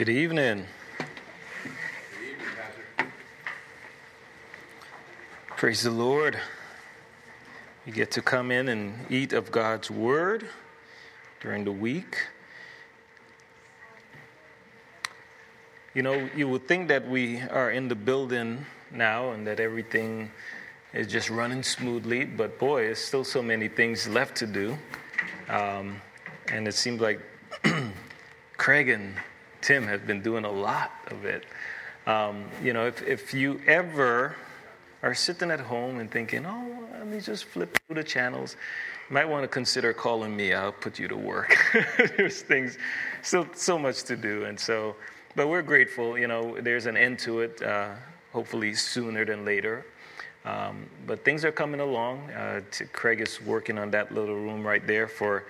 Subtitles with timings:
[0.00, 0.64] Good evening.
[0.96, 1.06] Good
[2.24, 3.12] evening
[5.58, 6.40] Praise the Lord.
[7.84, 10.46] You get to come in and eat of God's Word
[11.42, 12.16] during the week.
[15.92, 20.30] You know, you would think that we are in the building now and that everything
[20.94, 24.78] is just running smoothly, but boy, there's still so many things left to do.
[25.50, 26.00] Um,
[26.50, 27.20] and it seems like
[28.56, 29.14] Craig and
[29.60, 31.44] Tim have been doing a lot of it.
[32.06, 34.34] Um, you know, if, if you ever
[35.02, 38.56] are sitting at home and thinking, oh, let me just flip through the channels,
[39.08, 40.54] you might want to consider calling me.
[40.54, 41.56] I'll put you to work.
[42.16, 42.78] there's things,
[43.22, 44.44] still so much to do.
[44.44, 44.96] And so,
[45.36, 46.18] but we're grateful.
[46.18, 47.90] You know, there's an end to it, uh,
[48.32, 49.84] hopefully sooner than later.
[50.44, 52.30] Um, but things are coming along.
[52.30, 55.44] Uh, Craig is working on that little room right there for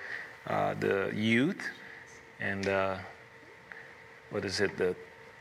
[0.46, 1.62] uh, the youth.
[2.40, 2.96] And uh,
[4.30, 4.94] what is it, the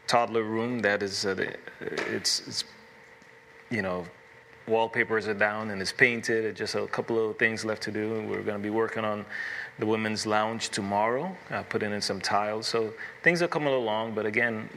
[0.07, 1.35] toddler room that is, uh,
[1.79, 2.63] it's, it's,
[3.69, 4.05] you know,
[4.67, 6.45] wallpapers are down and it's painted.
[6.45, 8.25] It's just a couple of things left to do.
[8.27, 9.25] We're going to be working on
[9.79, 12.67] the women's lounge tomorrow, uh, putting in some tiles.
[12.67, 14.69] So things are coming along, but again,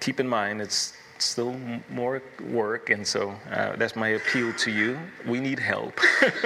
[0.00, 1.56] keep in mind it's still
[1.88, 4.98] more work, and so uh, that's my appeal to you.
[5.26, 5.98] We need help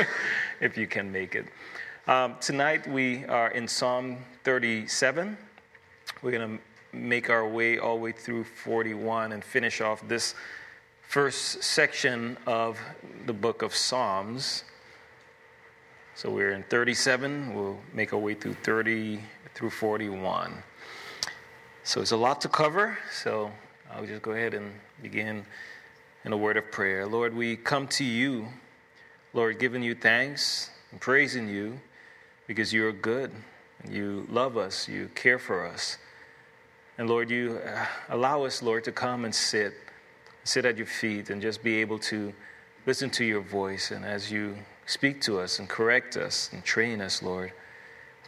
[0.60, 1.46] if you can make it.
[2.06, 5.36] Um, tonight we are in Psalm 37.
[6.22, 6.64] We're going to
[6.97, 10.34] make our way all the way through 41 and finish off this
[11.03, 12.78] first section of
[13.27, 14.64] the book of Psalms.
[16.14, 17.55] So we're in 37.
[17.55, 19.20] We'll make our way through 30
[19.55, 20.62] through 41.
[21.84, 22.98] So it's a lot to cover.
[23.12, 23.53] So
[23.92, 24.72] I'll just go ahead and
[25.03, 25.44] begin
[26.25, 27.06] in a word of prayer.
[27.06, 28.48] Lord, we come to you,
[29.33, 31.81] Lord, giving you thanks and praising you
[32.47, 33.31] because you are good
[33.88, 35.98] you love us, you care for us.
[36.98, 39.75] And Lord, you uh, allow us, Lord, to come and sit,
[40.44, 42.33] sit at your feet and just be able to
[42.86, 43.91] listen to your voice.
[43.91, 47.53] And as you speak to us and correct us and train us, Lord,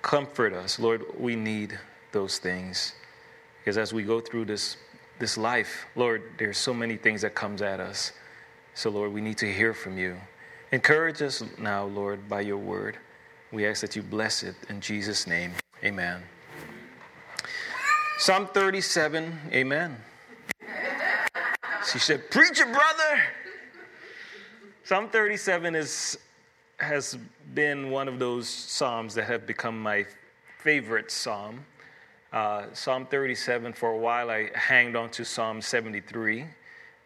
[0.03, 0.79] comfort us.
[0.79, 1.79] Lord, we need
[2.13, 2.95] those things.
[3.61, 4.77] Because as we go through this,
[5.19, 8.13] this life, Lord, there's so many things that comes at us.
[8.75, 10.17] So, Lord, we need to hear from you.
[10.73, 12.99] Encourage us now, Lord, by your word.
[13.51, 15.53] We ask that you bless it in Jesus' name.
[15.83, 16.23] Amen.
[18.21, 19.97] Psalm 37, amen.
[21.89, 23.23] She said, Preach it, brother.
[24.83, 26.19] Psalm 37 is,
[26.79, 27.17] has
[27.55, 30.05] been one of those Psalms that have become my
[30.59, 31.65] favorite Psalm.
[32.33, 36.45] Uh, Psalm 37, for a while, I hanged on to Psalm 73,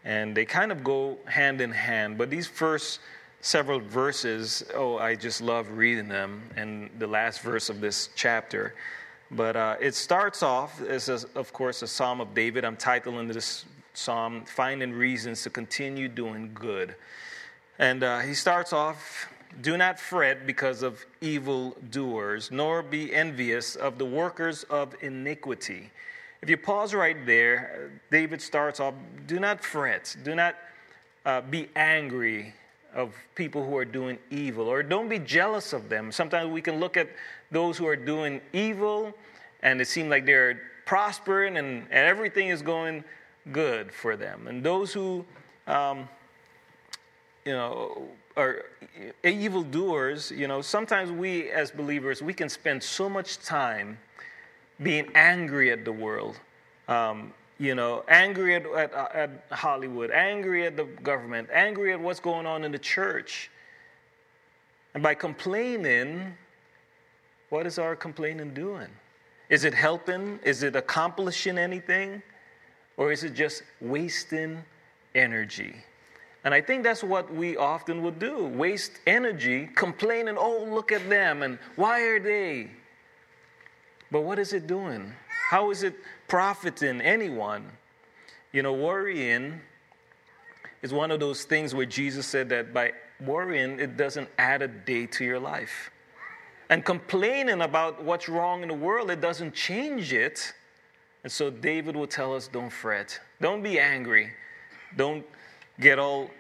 [0.07, 2.17] and they kind of go hand in hand.
[2.17, 3.01] But these first
[3.43, 8.75] several verses, oh, I just love reading them, and the last verse of this chapter.
[9.35, 12.67] But uh, it starts off as, a, of course, a Psalm of David.
[12.67, 16.95] I'm titling this psalm, Finding Reasons to Continue Doing Good.
[17.79, 19.29] And uh, he starts off
[19.63, 25.91] Do not fret because of evil doers, nor be envious of the workers of iniquity.
[26.43, 28.95] If you pause right there, David starts off
[29.27, 30.57] Do not fret, do not
[31.25, 32.53] uh, be angry
[32.95, 36.13] of people who are doing evil, or don't be jealous of them.
[36.13, 37.09] Sometimes we can look at
[37.53, 39.15] those who are doing evil
[39.63, 43.05] and it seems like they're prospering and, and everything is going
[43.53, 44.49] good for them.
[44.49, 45.25] And those who,
[45.67, 46.09] um,
[47.45, 48.65] you know, are
[49.25, 53.99] evildoers, you know, sometimes we as believers, we can spend so much time
[54.83, 56.41] being angry at the world.
[56.89, 62.19] Um, you know, angry at, at, at, Hollywood, angry at the government, angry at what's
[62.19, 63.51] going on in the church.
[64.95, 66.37] And by complaining,
[67.53, 68.89] what is our complaining doing?
[69.51, 70.39] Is it helping?
[70.43, 72.23] Is it accomplishing anything?
[72.97, 74.65] Or is it just wasting
[75.15, 75.75] energy?
[76.45, 81.07] And I think that's what we often would do waste energy complaining, oh, look at
[81.11, 82.71] them, and why are they?
[84.11, 85.13] But what is it doing?
[85.51, 85.95] How is it
[86.29, 87.67] profiting anyone?
[88.53, 89.61] You know, worrying
[90.81, 94.69] is one of those things where Jesus said that by worrying, it doesn't add a
[94.69, 95.91] day to your life
[96.73, 100.55] and complaining about what's wrong in the world, it doesn't change it.
[101.23, 104.31] And so David will tell us don't fret, don't be angry,
[104.97, 105.23] don't
[105.79, 106.31] get all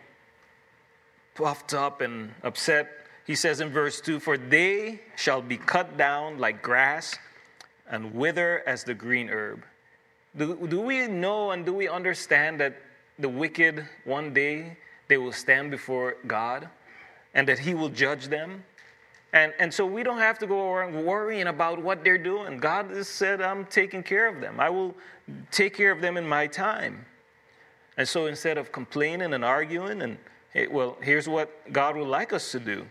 [1.34, 2.88] puffed up and upset.
[3.26, 7.14] He says in verse 2 For they shall be cut down like grass
[7.86, 9.62] and wither as the green herb.
[10.34, 12.80] Do, do we know and do we understand that
[13.18, 14.78] the wicked one day
[15.08, 16.70] they will stand before God
[17.34, 18.64] and that He will judge them?
[19.32, 22.58] And, and so we don't have to go around worrying about what they're doing.
[22.58, 24.60] God has said, I'm taking care of them.
[24.60, 24.94] I will
[25.50, 27.06] take care of them in my time.
[27.96, 30.18] And so instead of complaining and arguing, and
[30.52, 32.86] hey, well, here's what God would like us to do.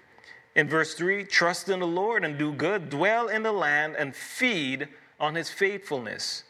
[0.56, 4.16] In verse 3, trust in the Lord and do good, dwell in the land and
[4.16, 4.88] feed
[5.20, 6.44] on his faithfulness.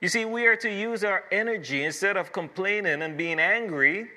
[0.00, 4.08] You see, we are to use our energy instead of complaining and being angry,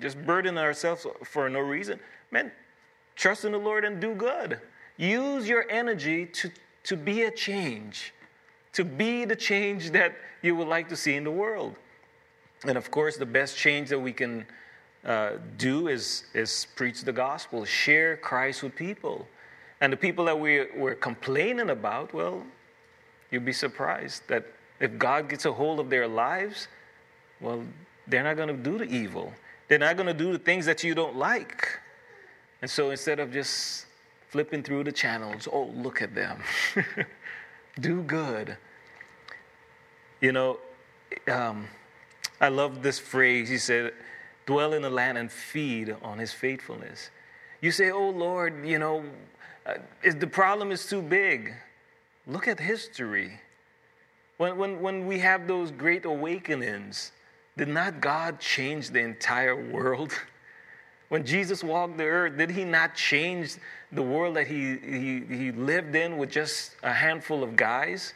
[0.00, 1.98] just burdening ourselves for no reason.
[2.30, 2.52] Man,
[3.16, 4.60] trust in the Lord and do good.
[5.00, 6.50] Use your energy to,
[6.84, 8.12] to be a change,
[8.74, 11.74] to be the change that you would like to see in the world.
[12.66, 14.44] And of course, the best change that we can
[15.02, 19.26] uh, do is, is preach the gospel, share Christ with people.
[19.80, 22.44] And the people that we, we're complaining about, well,
[23.30, 24.44] you'd be surprised that
[24.80, 26.68] if God gets a hold of their lives,
[27.40, 27.64] well,
[28.06, 29.32] they're not going to do the evil.
[29.68, 31.66] They're not going to do the things that you don't like.
[32.60, 33.86] And so instead of just
[34.30, 36.40] flipping through the channels, oh, look at them,
[37.80, 38.56] do good.
[40.20, 40.58] You know,
[41.28, 41.66] um,
[42.40, 43.48] I love this phrase.
[43.48, 43.92] He said,
[44.46, 47.10] dwell in the land and feed on his faithfulness.
[47.60, 49.04] You say, oh, Lord, you know,
[49.66, 49.74] uh,
[50.16, 51.52] the problem is too big.
[52.26, 53.40] Look at history.
[54.36, 57.12] When, when, when we have those great awakenings,
[57.56, 60.12] did not God change the entire world?
[61.10, 63.56] When Jesus walked the earth, did he not change
[63.90, 68.14] the world that he, he, he lived in with just a handful of guys?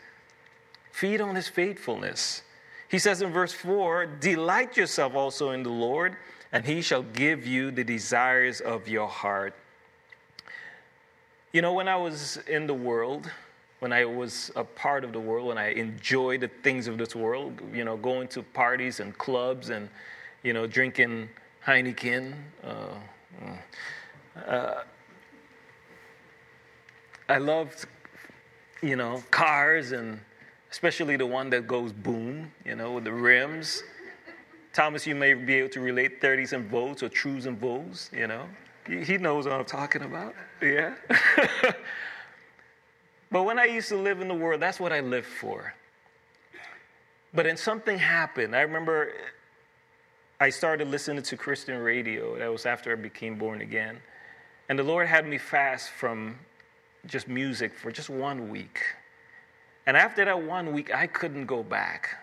[0.92, 2.42] Feed on his faithfulness.
[2.88, 6.16] He says in verse 4 Delight yourself also in the Lord,
[6.52, 9.54] and he shall give you the desires of your heart.
[11.52, 13.28] You know, when I was in the world,
[13.80, 17.16] when I was a part of the world, when I enjoyed the things of this
[17.16, 19.88] world, you know, going to parties and clubs and,
[20.44, 21.28] you know, drinking
[21.66, 22.34] Heineken.
[22.62, 24.82] Uh, uh,
[27.28, 27.86] I loved,
[28.82, 30.20] you know, cars and
[30.70, 33.82] especially the one that goes boom, you know, with the rims.
[34.72, 38.26] Thomas, you may be able to relate 30s and Vogues or trues and Vogues, you
[38.26, 38.46] know.
[38.86, 40.34] He knows what I'm talking about.
[40.60, 40.94] Yeah.
[43.34, 45.74] But when I used to live in the world, that's what I lived for.
[47.34, 48.54] But then something happened.
[48.54, 49.12] I remember
[50.40, 52.36] I started listening to Christian radio.
[52.38, 53.98] That was after I became born again.
[54.68, 56.36] And the Lord had me fast from
[57.06, 58.80] just music for just one week.
[59.86, 62.16] And after that one week, I couldn't go back.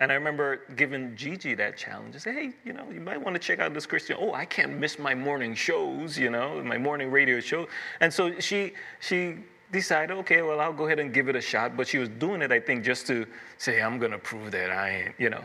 [0.00, 2.14] And I remember giving Gigi that challenge.
[2.14, 4.16] I said, hey, you know, you might want to check out this Christian.
[4.18, 7.66] Oh, I can't miss my morning shows, you know, my morning radio show.
[8.00, 9.38] And so she, she
[9.72, 11.76] decided, okay, well, I'll go ahead and give it a shot.
[11.76, 13.26] But she was doing it, I think, just to
[13.58, 15.42] say, I'm going to prove that I ain't, you know.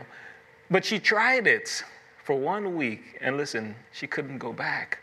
[0.70, 1.82] But she tried it
[2.24, 4.98] for one week, and listen, she couldn't go back.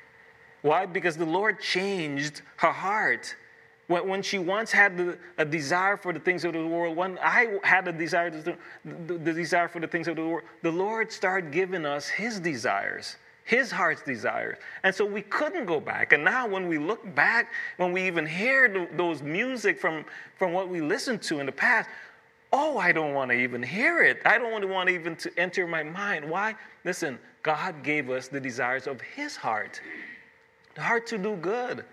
[0.62, 0.86] Why?
[0.86, 3.36] Because the Lord changed her heart.
[3.88, 7.58] When, she once had the, a desire for the things of the world, when I
[7.64, 11.52] had a desire, the, the desire for the things of the world, the Lord started
[11.52, 14.58] giving us His desires his heart's desires.
[14.84, 16.14] And so we couldn't go back.
[16.14, 20.06] And now when we look back, when we even hear those music from,
[20.38, 21.90] from what we listened to in the past,
[22.54, 24.22] oh, I don't want to even hear it.
[24.26, 26.30] I don't want to even to enter my mind.
[26.30, 26.56] Why?
[26.84, 29.82] Listen, God gave us the desires of his heart.
[30.76, 31.86] The heart to do good,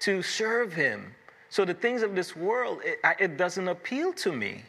[0.00, 1.14] to serve him.
[1.48, 4.62] So the things of this world, it, it doesn't appeal to me.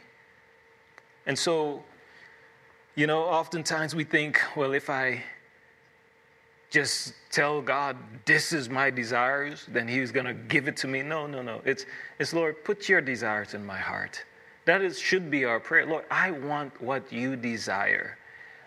[1.26, 1.82] And so,
[2.96, 5.22] you know, oftentimes we think, well, if I
[6.70, 11.02] just tell God, this is my desires, then He's going to give it to me.
[11.02, 11.60] No, no, no.
[11.64, 11.86] It's,
[12.18, 14.24] it's, Lord, put your desires in my heart.
[14.64, 15.86] That is, should be our prayer.
[15.86, 18.16] Lord, I want what you desire.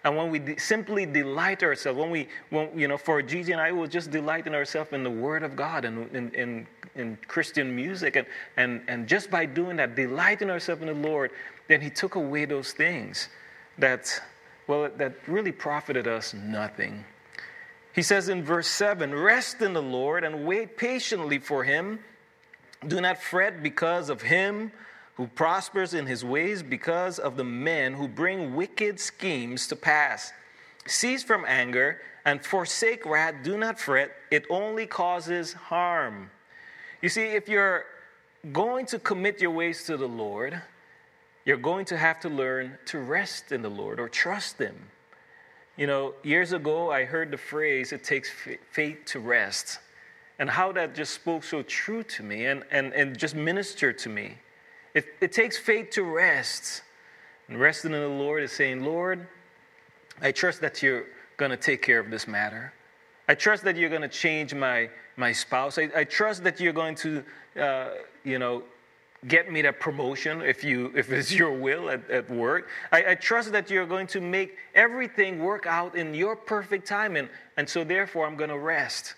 [0.03, 3.61] And when we de- simply delight ourselves, when we, when, you know, for Gigi and
[3.61, 7.17] I, will just delight in ourselves in the Word of God and in, in, in
[7.27, 8.15] Christian music.
[8.15, 11.31] And, and, and just by doing that, delighting ourselves in the Lord,
[11.67, 13.29] then He took away those things
[13.77, 14.21] that,
[14.67, 17.03] well, that really profited us nothing.
[17.95, 21.99] He says in verse 7 Rest in the Lord and wait patiently for him.
[22.85, 24.71] Do not fret because of him
[25.15, 30.31] who prospers in his ways, because of the men who bring wicked schemes to pass.
[30.85, 33.35] Cease from anger and forsake wrath.
[33.43, 36.29] Do not fret, it only causes harm.
[37.01, 37.85] You see, if you're
[38.51, 40.61] going to commit your ways to the Lord,
[41.45, 44.75] you're going to have to learn to rest in the Lord or trust Him.
[45.77, 48.29] You know, years ago, I heard the phrase, it takes
[48.71, 49.79] faith to rest,
[50.39, 54.09] and how that just spoke so true to me and, and, and just ministered to
[54.09, 54.37] me.
[54.95, 56.81] It, it takes faith to rest.
[57.47, 59.27] And resting in the Lord is saying, Lord,
[60.21, 61.05] I trust that you're
[61.37, 62.73] going to take care of this matter.
[63.27, 65.77] I trust that you're going to change my, my spouse.
[65.77, 67.23] I, I trust that you're going to,
[67.59, 67.89] uh,
[68.23, 68.63] you know,
[69.27, 72.69] get me that promotion if, you, if it's your will at, at work.
[72.91, 77.17] I, I trust that you're going to make everything work out in your perfect time.
[77.17, 79.15] And, and so, therefore, I'm going to rest.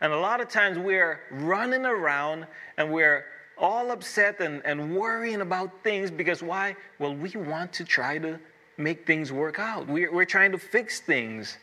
[0.00, 3.24] And a lot of times we're running around and we're
[3.58, 6.76] all upset and, and worrying about things because why?
[6.98, 8.38] Well, we want to try to
[8.76, 9.86] make things work out.
[9.86, 11.58] We're, we're trying to fix things.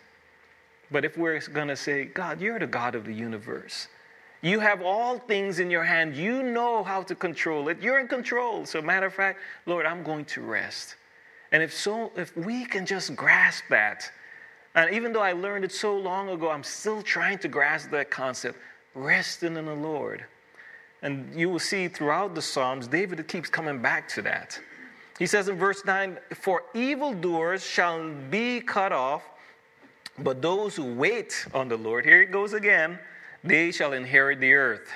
[0.91, 3.88] But if we're going to say, God, you're the God of the universe,
[4.41, 8.08] you have all things in your hand, you know how to control it, you're in
[8.08, 8.65] control.
[8.65, 10.96] So, matter of fact, Lord, I'm going to rest.
[11.51, 14.10] And if so, if we can just grasp that,
[14.75, 18.10] and even though I learned it so long ago, I'm still trying to grasp that
[18.10, 18.58] concept
[18.96, 20.25] resting in the Lord.
[21.01, 24.60] And you will see throughout the Psalms, David keeps coming back to that.
[25.18, 29.24] He says in verse 9, For evildoers shall be cut off
[30.24, 33.00] but those who wait on the Lord, here it goes again,
[33.44, 34.89] they shall inherit the earth.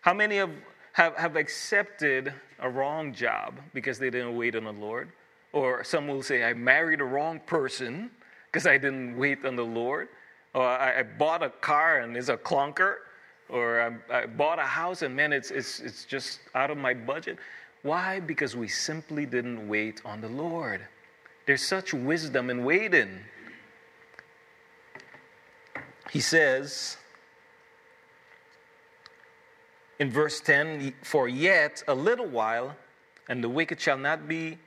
[0.00, 0.50] How many have,
[0.92, 5.10] have, have accepted a wrong job because they didn't wait on the Lord?
[5.52, 8.10] Or some will say, I married a wrong person
[8.46, 10.08] because I didn't wait on the Lord.
[10.54, 12.96] Or I, I bought a car and it's a clunker.
[13.52, 16.94] Or I, I bought a house and man, it's, it's, it's just out of my
[16.94, 17.38] budget.
[17.82, 18.18] Why?
[18.18, 20.80] Because we simply didn't wait on the Lord.
[21.46, 23.20] There's such wisdom in waiting.
[26.10, 26.96] He says
[29.98, 32.74] in verse 10 For yet a little while,
[33.28, 34.58] and the wicked shall not be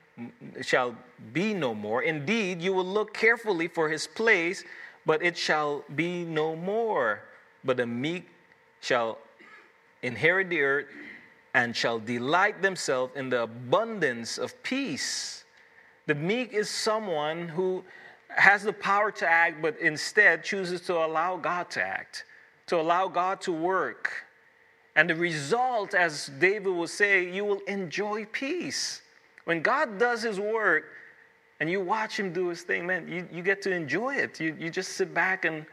[0.61, 0.95] shall
[1.33, 2.03] be no more.
[2.03, 4.63] Indeed, you will look carefully for his place,
[5.05, 7.21] but it shall be no more.
[7.65, 8.29] But the meek
[8.85, 9.17] shall
[10.03, 10.85] inherit the earth
[11.55, 15.43] and shall delight themselves in the abundance of peace.
[16.05, 17.83] The meek is someone who
[18.29, 22.25] has the power to act, but instead chooses to allow God to act,
[22.67, 24.11] to allow God to work.
[24.95, 29.01] And the result, as David will say, you will enjoy peace.
[29.45, 30.85] When God does his work
[31.59, 34.39] and you watch him do his thing, man, you, you get to enjoy it.
[34.39, 35.65] You, you just sit back and,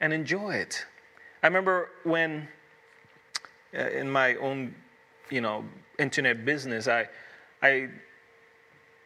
[0.00, 0.84] and enjoy it.
[1.42, 2.48] I remember when
[3.76, 4.74] uh, in my own,
[5.30, 5.64] you know,
[5.98, 7.08] internet business, I,
[7.62, 7.88] I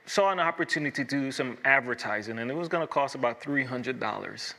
[0.06, 4.54] saw an opportunity to do some advertising, and it was going to cost about $300.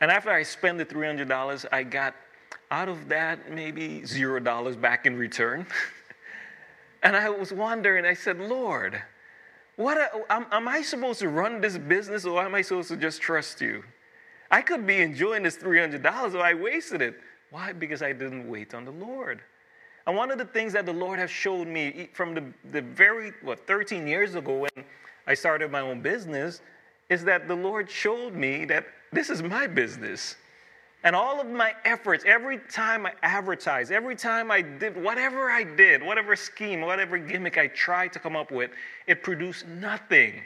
[0.00, 2.14] And after I spent the $300, I got
[2.70, 5.66] out of that maybe zero dollars back in return.
[7.02, 9.00] and I was wondering, I said, Lord,
[9.76, 9.98] what
[10.30, 13.60] am, am I supposed to run this business or am I supposed to just trust
[13.60, 13.84] you?
[14.52, 17.18] I could be enjoying this $300, but I wasted it.
[17.50, 17.72] Why?
[17.72, 19.40] Because I didn't wait on the Lord.
[20.06, 23.32] And one of the things that the Lord has showed me from the, the very,
[23.42, 24.84] what, 13 years ago when
[25.26, 26.60] I started my own business
[27.08, 30.36] is that the Lord showed me that this is my business.
[31.04, 35.64] And all of my efforts, every time I advertised, every time I did whatever I
[35.64, 38.70] did, whatever scheme, whatever gimmick I tried to come up with,
[39.06, 40.42] it produced nothing.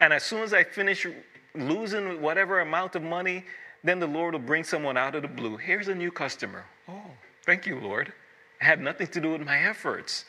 [0.00, 1.06] And as soon as I finish
[1.54, 3.44] losing whatever amount of money,
[3.82, 5.56] then the Lord will bring someone out of the blue.
[5.56, 6.64] Here's a new customer.
[6.88, 7.10] Oh,
[7.44, 8.08] thank you, Lord.
[8.60, 10.24] It had nothing to do with my efforts.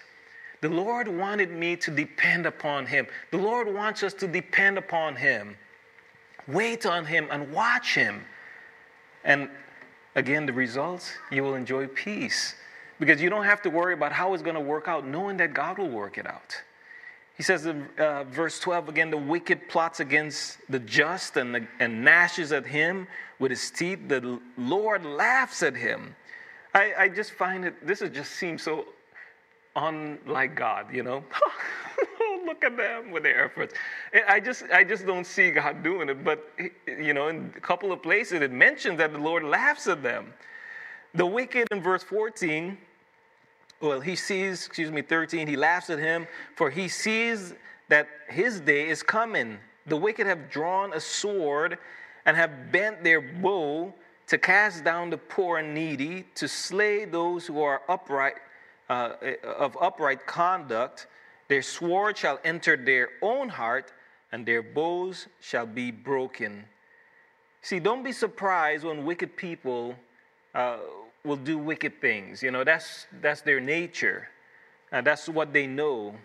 [0.62, 3.08] The Lord wanted me to depend upon Him.
[3.32, 5.55] The Lord wants us to depend upon Him.
[6.48, 8.25] Wait on Him and watch Him.
[9.24, 9.50] And
[10.15, 12.55] again, the results, you will enjoy peace
[13.00, 15.53] because you don't have to worry about how it's going to work out, knowing that
[15.53, 16.62] God will work it out.
[17.38, 21.68] He says in uh, verse 12 again, the wicked plots against the just and, the,
[21.80, 23.08] and gnashes at him
[23.39, 24.08] with his teeth.
[24.08, 26.15] The Lord laughs at him.
[26.74, 28.86] I, I just find it, this just seems so
[29.75, 31.24] unlike God, you know?
[32.46, 33.74] Look at them with their efforts.
[34.27, 36.24] I just, I just don't see God doing it.
[36.24, 36.48] But,
[36.88, 40.34] you know, in a couple of places it mentions that the Lord laughs at them.
[41.15, 42.77] The wicked in verse 14,
[43.86, 47.54] well, he sees, excuse me, 13, he laughs at him, for he sees
[47.88, 49.60] that his day is coming.
[49.86, 51.77] The wicked have drawn a sword
[52.25, 53.94] and have bent their bow
[54.27, 58.36] to cast down the poor and needy, to slay those who are upright,
[58.89, 59.13] uh,
[59.44, 61.08] of upright conduct.
[61.48, 63.94] Their sword shall enter their own heart,
[64.32, 66.65] and their bows shall be broken.
[67.62, 69.96] See, don't be surprised when wicked people
[70.56, 70.77] uh,
[71.25, 72.44] will do wicked things.
[72.44, 74.29] You know, that's, that's their nature,
[74.91, 76.15] and that's what they know.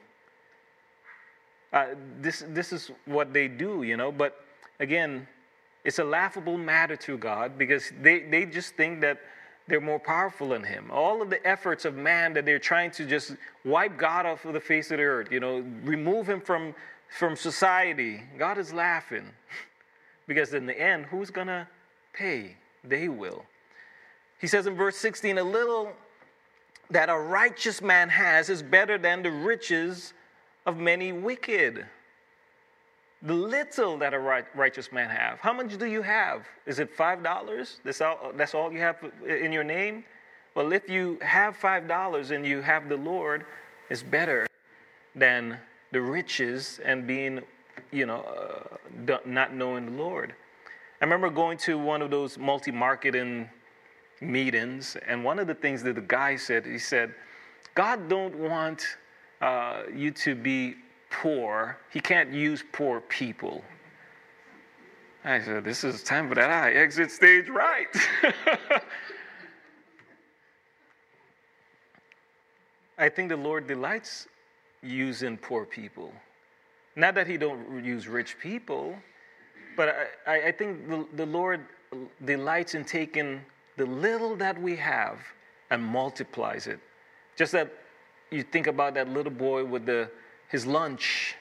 [1.72, 1.86] Uh,
[2.20, 4.44] this, this is what they do, you know, but
[4.80, 5.26] again,
[5.84, 9.20] it's a laughable matter to God because they, they just think that
[9.68, 10.90] they're more powerful than Him.
[10.90, 14.52] All of the efforts of man that they're trying to just wipe God off of
[14.52, 16.74] the face of the earth, you know, remove Him from,
[17.08, 19.30] from society, God is laughing.
[20.26, 21.68] because in the end, who's going to
[22.12, 22.56] pay?
[22.84, 23.44] they will.
[24.40, 25.92] He says in verse 16, a little
[26.90, 30.12] that a righteous man has is better than the riches
[30.66, 31.86] of many wicked.
[33.22, 35.38] The little that a right, righteous man have.
[35.40, 36.46] How much do you have?
[36.66, 37.80] Is it five dollars?
[37.84, 38.32] That's all.
[38.34, 40.04] That's all you have in your name.
[40.54, 43.44] Well, if you have five dollars and you have the Lord,
[43.90, 44.46] it's better
[45.14, 45.58] than
[45.92, 47.42] the riches and being,
[47.90, 48.20] you know,
[49.06, 50.34] uh, not knowing the Lord.
[51.00, 53.50] I remember going to one of those multi-marketing
[54.20, 57.14] meetings, and one of the things that the guy said, he said,
[57.74, 58.84] God don't want
[59.40, 60.74] uh, you to be
[61.10, 61.78] poor.
[61.90, 63.64] He can't use poor people.
[65.24, 67.86] I said, This is time for that I exit stage right.
[72.98, 74.28] I think the Lord delights
[74.82, 76.12] using poor people.
[76.96, 78.94] Not that He don't use rich people,
[79.76, 79.94] but
[80.26, 81.60] I, I think the, the Lord
[82.24, 83.40] delights in taking
[83.76, 85.18] the little that we have
[85.70, 86.80] and multiplies it.
[87.36, 87.72] Just that
[88.30, 90.10] you think about that little boy with the,
[90.48, 91.34] his lunch.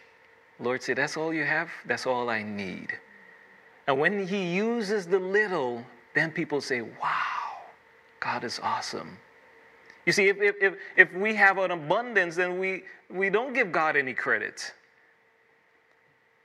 [0.59, 1.69] Lord said, That's all you have?
[1.86, 2.93] That's all I need.
[3.88, 5.83] And when he uses the little,
[6.13, 7.57] then people say, Wow,
[8.19, 9.17] God is awesome.
[10.05, 13.71] You see, if, if, if, if we have an abundance, then we, we don't give
[13.71, 14.74] God any credit.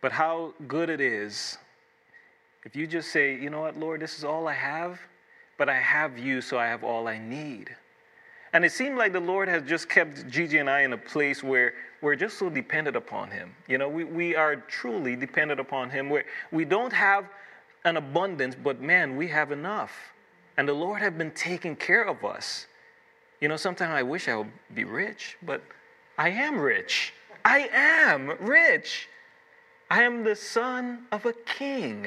[0.03, 1.57] But how good it is
[2.65, 5.01] if you just say, You know what, Lord, this is all I have
[5.57, 7.75] but I have you, so I have all I need.
[8.53, 11.43] And it seemed like the Lord has just kept Gigi and I in a place
[11.43, 13.53] where we're just so dependent upon Him.
[13.67, 17.29] You know, we, we are truly dependent upon Him, where we don't have
[17.85, 19.93] an abundance, but man, we have enough.
[20.57, 22.67] And the Lord has been taking care of us.
[23.41, 25.61] You know, sometimes I wish I would be rich, but
[26.17, 27.13] I am rich.
[27.45, 29.09] I am rich.
[29.91, 32.07] I am the son of a king.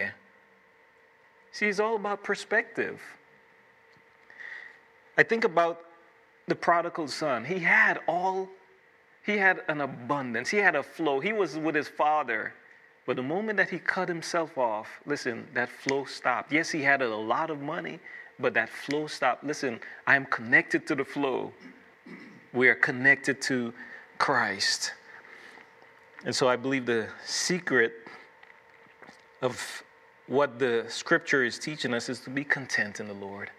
[1.51, 3.01] See, it's all about perspective.
[5.17, 5.81] I think about
[6.47, 7.43] the prodigal son.
[7.43, 8.47] He had all,
[9.25, 11.19] he had an abundance, he had a flow.
[11.19, 12.53] He was with his father.
[13.05, 16.51] But the moment that he cut himself off, listen, that flow stopped.
[16.51, 17.99] Yes, he had a lot of money,
[18.37, 19.45] but that flow stopped.
[19.45, 21.53] Listen, I am connected to the flow.
[22.53, 23.73] We are connected to
[24.17, 24.93] Christ.
[26.25, 27.93] And so I believe the secret
[29.41, 29.83] of
[30.27, 33.51] what the scripture is teaching us is to be content in the Lord.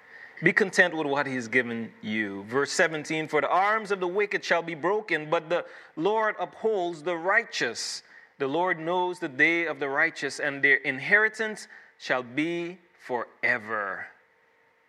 [0.42, 2.44] Be content with what he's given you.
[2.44, 5.64] Verse 17 For the arms of the wicked shall be broken, but the
[5.96, 8.03] Lord upholds the righteous.
[8.38, 11.66] The Lord knows the day of the righteous, and their inheritance
[11.98, 14.07] shall be forever.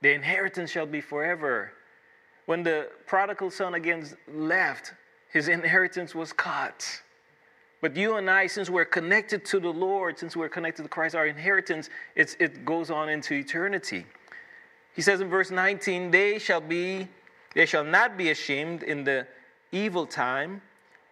[0.02, 1.74] Their inheritance shall be forever.
[2.46, 4.94] When the prodigal son again left,
[5.32, 7.02] his inheritance was cut.
[7.82, 11.16] But you and I, since we're connected to the Lord, since we're connected to Christ,
[11.16, 14.06] our inheritance, it goes on into eternity.
[15.00, 17.08] He says in verse 19, they shall be,
[17.56, 19.26] they shall not be ashamed in the
[19.72, 20.62] evil time,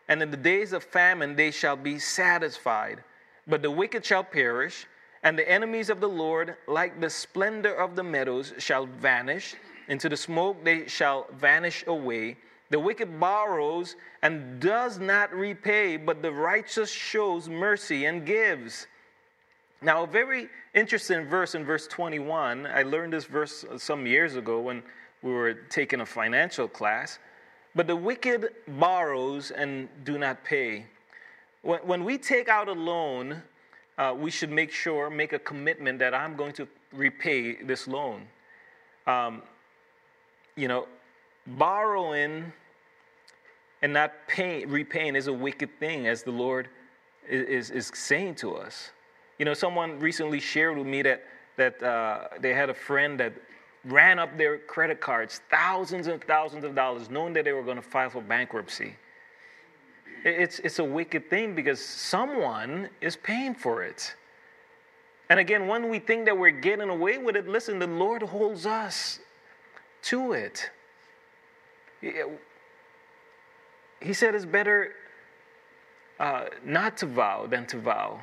[0.09, 3.01] and in the days of famine they shall be satisfied.
[3.47, 4.87] But the wicked shall perish,
[5.23, 9.55] and the enemies of the Lord, like the splendor of the meadows, shall vanish.
[9.87, 12.35] Into the smoke they shall vanish away.
[12.69, 18.87] The wicked borrows and does not repay, but the righteous shows mercy and gives.
[19.81, 22.65] Now, a very interesting verse in verse 21.
[22.65, 24.81] I learned this verse some years ago when
[25.21, 27.19] we were taking a financial class.
[27.75, 30.85] But the wicked borrows and do not pay.
[31.61, 33.43] When, when we take out a loan,
[33.99, 38.23] uh, we should make sure, make a commitment that I'm going to repay this loan.
[39.05, 39.43] Um,
[40.55, 40.87] you know,
[41.45, 42.51] borrowing
[43.83, 46.67] and not paying, repaying is a wicked thing, as the Lord
[47.29, 48.89] is, is, is saying to us.
[49.37, 51.23] You know, someone recently shared with me that,
[51.57, 53.33] that uh, they had a friend that
[53.85, 57.77] ran up their credit cards, thousands and thousands of dollars, knowing that they were going
[57.77, 58.95] to file for bankruptcy.
[60.23, 64.15] It's, it's a wicked thing because someone is paying for it.
[65.29, 68.65] And again, when we think that we're getting away with it, listen, the Lord holds
[68.65, 69.19] us
[70.03, 70.69] to it.
[74.01, 74.93] He said it's better
[76.19, 78.21] uh, not to vow than to vow.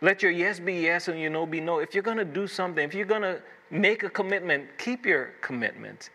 [0.00, 1.78] Let your yes be yes and your no be no.
[1.78, 5.32] If you're going to do something, if you're going to make a commitment, keep your
[5.40, 6.10] commitment.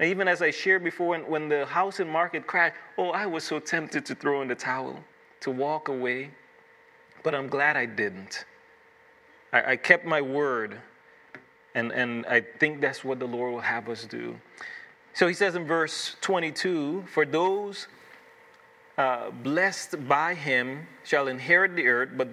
[0.00, 3.44] And even as I shared before, when, when the housing market crashed, oh, I was
[3.44, 4.98] so tempted to throw in the towel,
[5.40, 6.30] to walk away.
[7.22, 8.44] But I'm glad I didn't.
[9.52, 10.80] I, I kept my word.
[11.76, 14.38] And, and I think that's what the Lord will have us do.
[15.12, 17.86] So he says in verse 22 For those
[18.98, 22.28] uh, blessed by him shall inherit the earth, but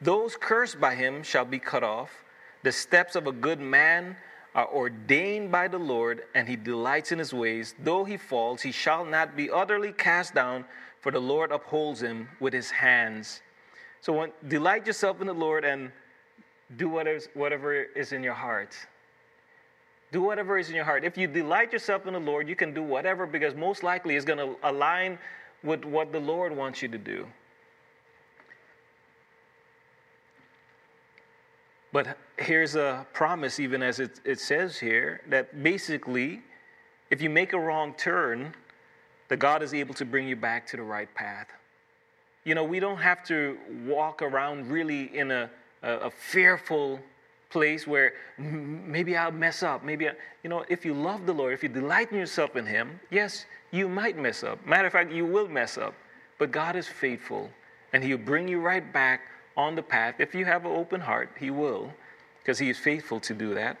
[0.00, 2.10] those cursed by him shall be cut off.
[2.62, 4.16] The steps of a good man
[4.54, 7.74] are ordained by the Lord, and he delights in his ways.
[7.78, 10.64] Though he falls, he shall not be utterly cast down,
[11.00, 13.42] for the Lord upholds him with his hands.
[14.00, 15.92] So when, delight yourself in the Lord and
[16.76, 18.74] do whatever, whatever is in your heart.
[20.12, 21.04] Do whatever is in your heart.
[21.04, 24.24] If you delight yourself in the Lord, you can do whatever because most likely it's
[24.24, 25.18] going to align
[25.62, 27.26] with what the Lord wants you to do.
[31.92, 36.42] But here's a promise, even as it, it says here, that basically,
[37.10, 38.54] if you make a wrong turn,
[39.28, 41.48] that God is able to bring you back to the right path.
[42.44, 45.50] You know, we don't have to walk around really in a,
[45.82, 47.00] a, a fearful
[47.50, 49.84] place where maybe I'll mess up.
[49.84, 50.12] Maybe, I,
[50.44, 53.46] you know, if you love the Lord, if you delight in yourself in Him, yes,
[53.72, 54.64] you might mess up.
[54.64, 55.94] Matter of fact, you will mess up.
[56.38, 57.50] But God is faithful,
[57.92, 59.22] and He'll bring you right back
[59.60, 60.16] on the path.
[60.18, 61.92] If you have an open heart, He will,
[62.40, 63.76] because He is faithful to do that.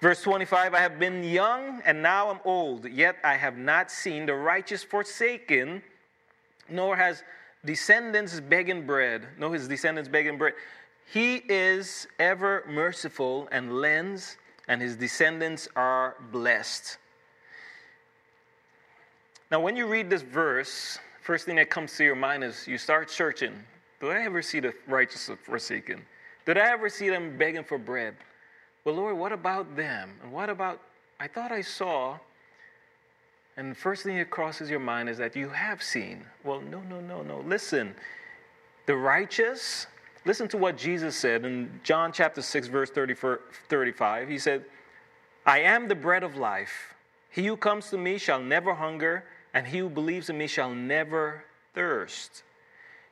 [0.00, 4.26] Verse 25 I have been young, and now I'm old, yet I have not seen
[4.26, 5.82] the righteous forsaken,
[6.68, 7.24] nor has
[7.64, 9.26] descendants begging bread.
[9.38, 10.54] No, his descendants begging bread.
[11.12, 14.36] He is ever merciful and lends,
[14.68, 16.98] and his descendants are blessed.
[19.50, 22.78] Now, when you read this verse, first thing that comes to your mind is you
[22.78, 23.54] start searching.
[24.00, 26.04] Did I ever see the righteous forsaken?
[26.44, 28.14] Did I ever see them begging for bread?
[28.84, 30.12] Well, Lord, what about them?
[30.22, 30.80] And what about,
[31.18, 32.18] I thought I saw,
[33.56, 36.24] and the first thing that crosses your mind is that you have seen.
[36.44, 37.40] Well, no, no, no, no.
[37.40, 37.94] Listen,
[38.84, 39.86] the righteous,
[40.24, 44.28] listen to what Jesus said in John chapter 6, verse 35.
[44.28, 44.64] He said,
[45.46, 46.94] I am the bread of life.
[47.30, 50.72] He who comes to me shall never hunger, and he who believes in me shall
[50.74, 52.42] never thirst.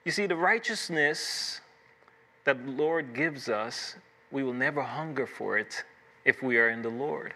[0.04, 1.60] You see, the righteousness
[2.44, 3.96] that the Lord gives us,
[4.30, 5.82] we will never hunger for it
[6.24, 7.32] if we are in the Lord.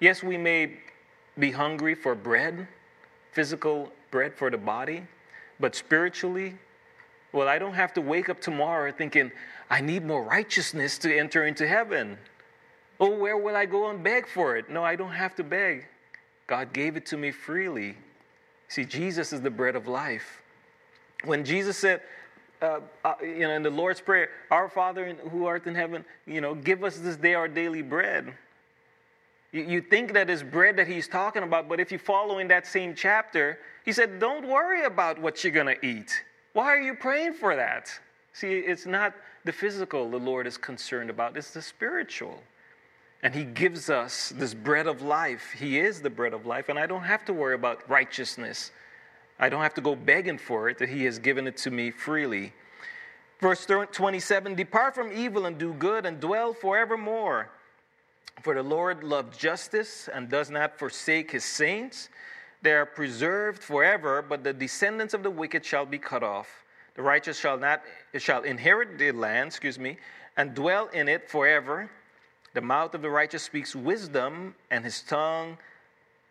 [0.00, 0.78] Yes, we may
[1.38, 2.66] be hungry for bread,
[3.32, 5.02] physical bread for the body,
[5.60, 6.54] but spiritually,
[7.32, 9.30] well, I don't have to wake up tomorrow thinking,
[9.68, 12.16] I need more righteousness to enter into heaven.
[13.00, 14.70] Oh, where will I go and beg for it?
[14.70, 15.86] No, I don't have to beg.
[16.46, 17.96] God gave it to me freely.
[18.68, 20.43] See, Jesus is the bread of life.
[21.24, 22.02] When Jesus said,
[22.62, 26.40] uh, uh, you know, in the Lord's Prayer, Our Father who art in heaven, you
[26.40, 28.32] know, give us this day our daily bread.
[29.52, 32.48] You, you think that is bread that he's talking about, but if you follow in
[32.48, 36.12] that same chapter, he said, Don't worry about what you're going to eat.
[36.54, 37.90] Why are you praying for that?
[38.32, 42.42] See, it's not the physical the Lord is concerned about, it's the spiritual.
[43.22, 45.52] And He gives us this bread of life.
[45.56, 48.70] He is the bread of life, and I don't have to worry about righteousness.
[49.44, 51.90] I don't have to go begging for it, that He has given it to me
[51.90, 52.54] freely.
[53.40, 57.50] Verse 27 Depart from evil and do good, and dwell forevermore.
[58.40, 62.08] For the Lord loves justice and does not forsake his saints.
[62.62, 66.64] They are preserved forever, but the descendants of the wicked shall be cut off.
[66.94, 67.82] The righteous shall not
[68.16, 69.98] shall inherit the land, excuse me,
[70.38, 71.90] and dwell in it forever.
[72.54, 75.58] The mouth of the righteous speaks wisdom, and his tongue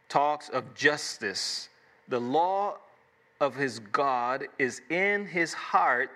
[0.09, 1.69] talks of justice.
[2.07, 2.77] The law
[3.43, 6.09] of his God is in his heart.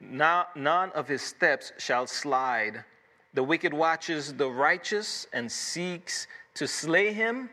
[0.00, 2.84] none of his steps shall slide.
[3.34, 7.50] The wicked watches the righteous and seeks to slay him.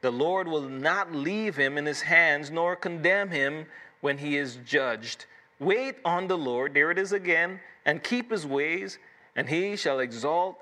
[0.00, 3.66] The Lord will not leave him in his hands, nor condemn him
[4.00, 5.26] when he is judged.
[5.58, 8.98] Wait on the Lord, there it is again, and keep his ways,
[9.36, 10.58] and he shall exalt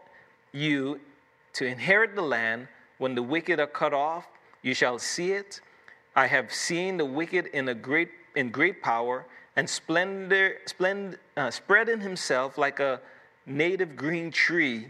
[0.53, 1.01] you
[1.55, 2.69] to inherit the land.
[2.99, 4.27] When the wicked are cut off,
[4.63, 5.61] you shall see it.
[6.15, 11.51] I have seen the wicked in a great in great power and splendor, splend, uh,
[11.51, 13.01] spreading himself like a
[13.47, 14.89] native green tree,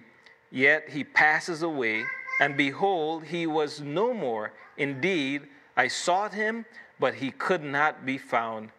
[0.51, 2.05] yet he passes away,
[2.41, 4.53] and behold, he was no more.
[4.77, 5.43] Indeed,
[5.77, 6.65] I sought him,
[6.99, 8.71] but he could not be found.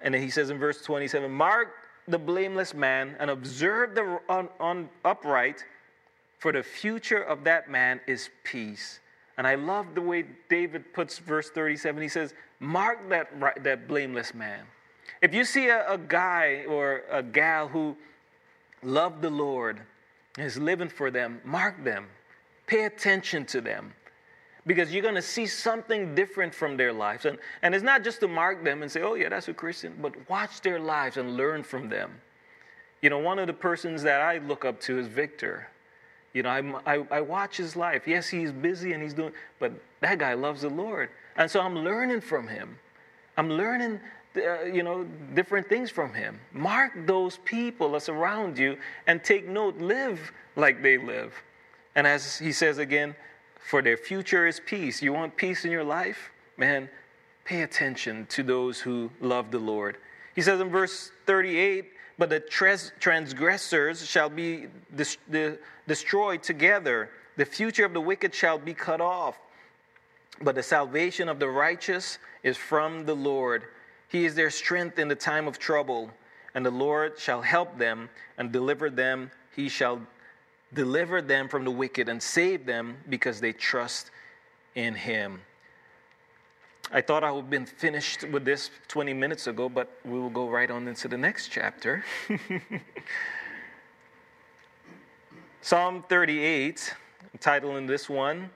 [0.00, 1.74] And then he says in verse 27 Mark
[2.08, 5.64] the blameless man and observe the un, un, upright,
[6.38, 9.00] for the future of that man is peace.
[9.40, 12.02] And I love the way David puts verse 37.
[12.02, 14.66] He says, Mark that, that blameless man.
[15.22, 17.96] If you see a, a guy or a gal who
[18.82, 19.80] love the Lord,
[20.36, 22.08] and is living for them, mark them,
[22.66, 23.94] pay attention to them.
[24.66, 27.24] Because you're going to see something different from their lives.
[27.24, 29.94] And, and it's not just to mark them and say, oh, yeah, that's a Christian,
[30.02, 32.20] but watch their lives and learn from them.
[33.00, 35.66] You know, one of the persons that I look up to is Victor.
[36.32, 38.06] You know, I, I, I watch his life.
[38.06, 41.10] Yes, he's busy and he's doing, but that guy loves the Lord.
[41.36, 42.78] And so I'm learning from him.
[43.36, 44.00] I'm learning
[44.36, 46.38] uh, you know, different things from him.
[46.52, 48.76] Mark those people that's around you
[49.08, 49.78] and take note.
[49.78, 51.34] Live like they live.
[51.96, 53.16] And as he says again,
[53.58, 55.02] for their future is peace.
[55.02, 56.30] You want peace in your life?
[56.56, 56.88] Man,
[57.44, 59.96] pay attention to those who love the Lord.
[60.36, 62.40] He says in verse 38 But the
[63.00, 64.66] transgressors shall be
[65.88, 69.38] destroyed together, the future of the wicked shall be cut off.
[70.42, 73.64] But the salvation of the righteous is from the Lord.
[74.08, 76.10] He is their strength in the time of trouble,
[76.54, 79.30] and the Lord shall help them and deliver them.
[79.56, 80.02] He shall
[80.74, 84.10] deliver them from the wicked and save them because they trust
[84.74, 85.40] in him.
[86.92, 90.30] I thought I would have been finished with this 20 minutes ago, but we will
[90.30, 92.04] go right on into the next chapter.
[95.60, 96.94] Psalm 38,
[97.38, 98.50] titling this one,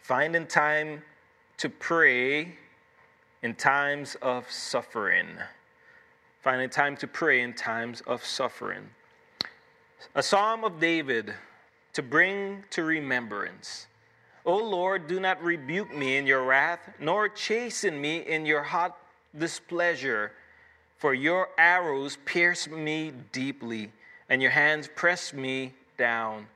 [0.00, 1.02] Finding Time
[1.58, 2.56] to Pray
[3.42, 5.28] in Times of Suffering.
[6.42, 8.88] Finding time to pray in times of suffering.
[10.16, 11.34] A psalm of David
[11.92, 13.86] to bring to remembrance.
[14.44, 18.96] O Lord, do not rebuke me in your wrath, nor chasten me in your hot
[19.38, 20.32] displeasure.
[20.98, 23.92] For your arrows pierce me deeply,
[24.28, 26.46] and your hands press me down.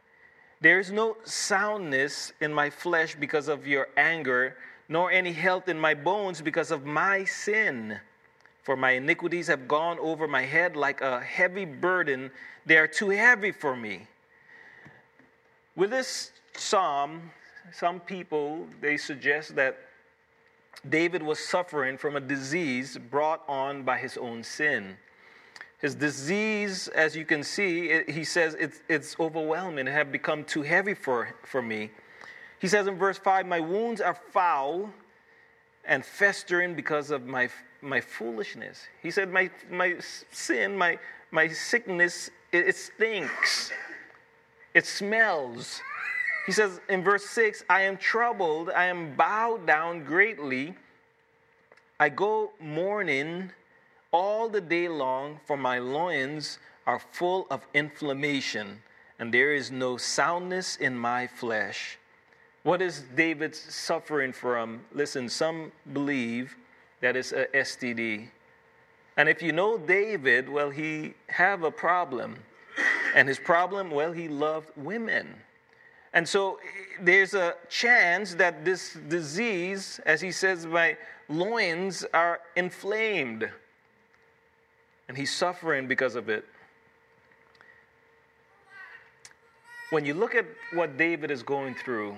[0.60, 4.56] There is no soundness in my flesh because of your anger,
[4.88, 7.98] nor any health in my bones because of my sin.
[8.62, 12.30] For my iniquities have gone over my head like a heavy burden.
[12.64, 14.08] They are too heavy for me.
[15.76, 17.30] With this psalm,
[17.72, 19.78] some people they suggest that
[20.88, 24.96] David was suffering from a disease brought on by his own sin.
[25.78, 29.86] His disease, as you can see, it, he says it's, it's overwhelming.
[29.86, 31.90] It had become too heavy for, for me.
[32.58, 34.90] He says in verse 5 My wounds are foul
[35.84, 37.48] and festering because of my
[37.86, 38.86] my foolishness.
[39.02, 39.96] He said, My, my
[40.30, 40.98] sin, my,
[41.30, 43.70] my sickness, it, it stinks.
[44.74, 45.80] It smells.
[46.46, 50.74] He says in verse 6 I am troubled, I am bowed down greatly.
[51.98, 53.50] I go mourning
[54.12, 58.80] all the day long, for my loins are full of inflammation,
[59.18, 61.98] and there is no soundness in my flesh.
[62.62, 64.80] What is David suffering from?
[64.92, 66.56] Listen, some believe
[67.00, 68.28] that it's a STD.
[69.16, 72.36] And if you know David, well, he have a problem.
[73.14, 75.34] And his problem, well, he loved women.
[76.16, 76.58] And so eh,
[77.02, 80.96] there's a chance that this disease, as he says, my
[81.28, 83.48] loins are inflamed.
[85.08, 86.44] And he's suffering because of it.
[89.90, 92.16] When you look at what David is going through,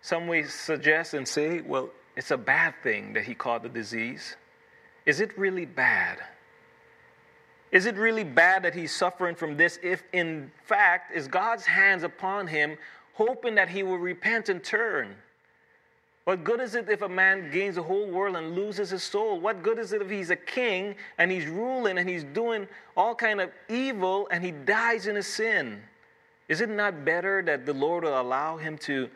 [0.00, 4.34] some may suggest and say, well, it's a bad thing that he caught the disease.
[5.04, 6.18] Is it really bad?
[7.72, 12.02] Is it really bad that he's suffering from this if, in fact, is God's hands
[12.02, 12.76] upon him,
[13.14, 15.16] hoping that he will repent and turn?
[16.24, 19.40] What good is it if a man gains the whole world and loses his soul?
[19.40, 23.14] What good is it if he's a king and he's ruling and he's doing all
[23.14, 25.82] kind of evil and he dies in his sin?
[26.48, 29.08] Is it not better that the Lord will allow him to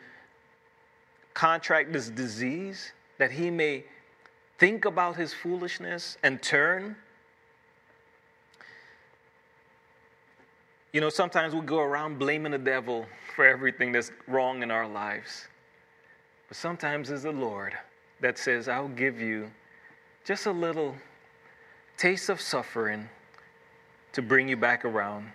[1.33, 3.85] contract this disease that he may
[4.57, 6.95] think about his foolishness and turn?
[10.97, 13.05] You know, sometimes we go around blaming the devil
[13.35, 15.45] for everything that's wrong in our lives.
[16.47, 17.77] But sometimes it's the Lord
[18.19, 19.51] that says, I'll give you
[20.25, 20.95] just a little
[21.97, 23.07] taste of suffering
[24.13, 25.27] to bring you back around.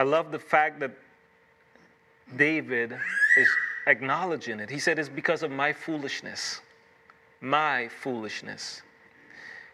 [0.00, 0.90] I love the fact that
[2.34, 2.98] David
[3.36, 3.48] is
[3.86, 4.68] acknowledging it.
[4.68, 6.60] He said, It's because of my foolishness.
[7.40, 8.82] My foolishness.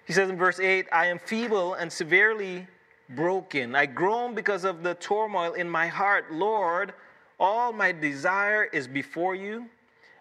[0.04, 2.66] He says in verse 8, I am feeble and severely
[3.10, 3.74] broken.
[3.74, 6.32] I groan because of the turmoil in my heart.
[6.32, 6.92] Lord,
[7.40, 9.66] all my desire is before you,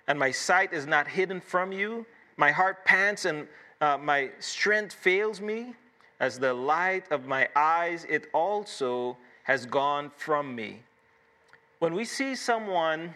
[0.07, 2.05] and my sight is not hidden from you.
[2.37, 3.47] My heart pants and
[3.81, 5.73] uh, my strength fails me.
[6.19, 10.81] As the light of my eyes, it also has gone from me.
[11.79, 13.13] When we see someone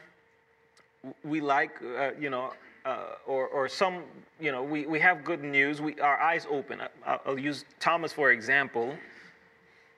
[1.24, 2.54] we like, uh, you know,
[2.86, 4.04] uh, or, or some,
[4.40, 6.80] you know, we, we have good news, we, our eyes open.
[7.06, 8.96] I, will use Thomas for example.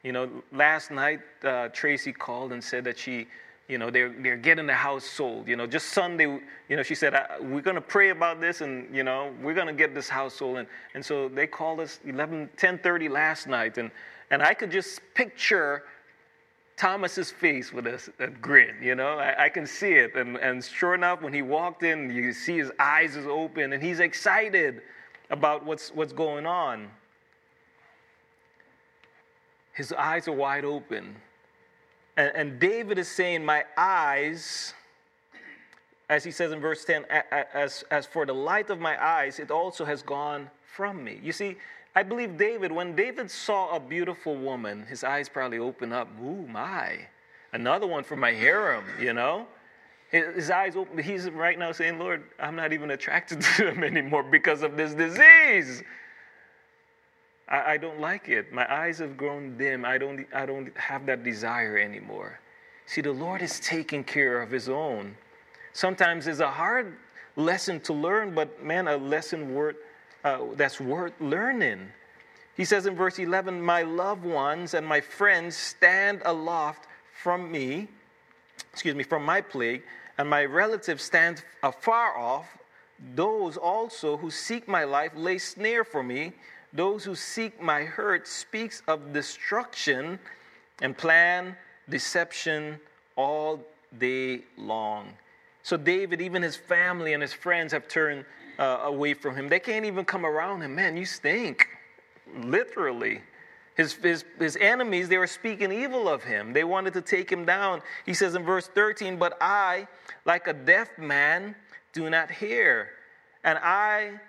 [0.04, 3.26] You know, last night uh, Tracy called and said that she,
[3.70, 5.48] you know, they're, they're getting the house sold.
[5.48, 6.26] You know, just Sunday,
[6.68, 9.68] you know, she said, we're going to pray about this and, you know, we're going
[9.68, 10.58] to get this house sold.
[10.58, 13.78] And, and so they called us 11, 10.30 last night.
[13.78, 13.92] And,
[14.30, 15.84] and I could just picture
[16.76, 20.16] Thomas's face with a, a grin, you know, I, I, can see it.
[20.16, 23.82] And, and sure enough, when he walked in, you see his eyes is open and
[23.82, 24.82] he's excited
[25.30, 26.90] about what's, what's going on.
[29.74, 31.16] His eyes are wide open.
[32.16, 34.74] And, and David is saying, My eyes,
[36.10, 37.06] as he says in verse 10,
[37.54, 41.20] as, as for the light of my eyes, it also has gone from me.
[41.22, 41.58] You see,
[41.96, 46.08] I believe David, when David saw a beautiful woman, his eyes probably opened up.
[46.22, 47.00] Ooh, my.
[47.52, 49.48] Another one for my harem, you know?
[50.10, 51.00] His eyes open.
[51.00, 54.94] He's right now saying, Lord, I'm not even attracted to them anymore because of this
[54.94, 55.84] disease.
[57.48, 58.52] I, I don't like it.
[58.52, 59.86] My eyes have grown dim.
[59.86, 62.40] I don't, I don't have that desire anymore.
[62.86, 65.16] See, the Lord is taking care of His own.
[65.74, 66.98] Sometimes it's a hard
[67.36, 69.78] lesson to learn, but man, a lesson worth,
[70.24, 71.88] uh, that's worth learning.
[72.56, 76.88] He says in verse 11, My loved ones and my friends stand aloft
[77.24, 77.88] from me,
[78.72, 79.84] excuse me, from my plague
[80.18, 82.58] and my relatives stand afar off.
[83.16, 86.34] Those also who seek my life lay snare for me.
[86.74, 90.18] Those who seek my hurt speaks of destruction
[90.82, 91.56] and plan
[91.90, 92.80] deception
[93.16, 93.60] all
[94.00, 95.14] day long.
[95.62, 98.26] So David, even his family and his friends have turned
[98.58, 99.50] uh, away from him.
[99.50, 100.76] They can't even come around him.
[100.76, 101.68] Man, you stink.
[102.42, 103.22] Literally.
[103.76, 106.54] His, his, his enemies, they were speaking evil of him.
[106.54, 107.82] They wanted to take him down.
[108.06, 109.88] He says in verse 13, But I,
[110.26, 111.56] like a deaf man,
[111.92, 112.90] do not hear.
[113.44, 114.20] And I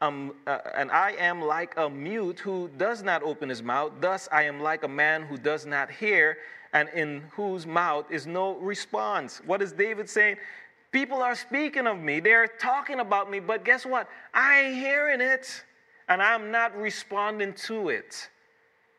[0.00, 3.92] um, uh, and I am like a mute who does not open his mouth.
[4.00, 6.38] Thus, I am like a man who does not hear,
[6.72, 9.40] and in whose mouth is no response.
[9.46, 10.36] What is David saying?
[10.92, 14.08] People are speaking of me, they're talking about me, but guess what?
[14.32, 15.64] I ain't hearing it,
[16.08, 18.28] and I'm not responding to it.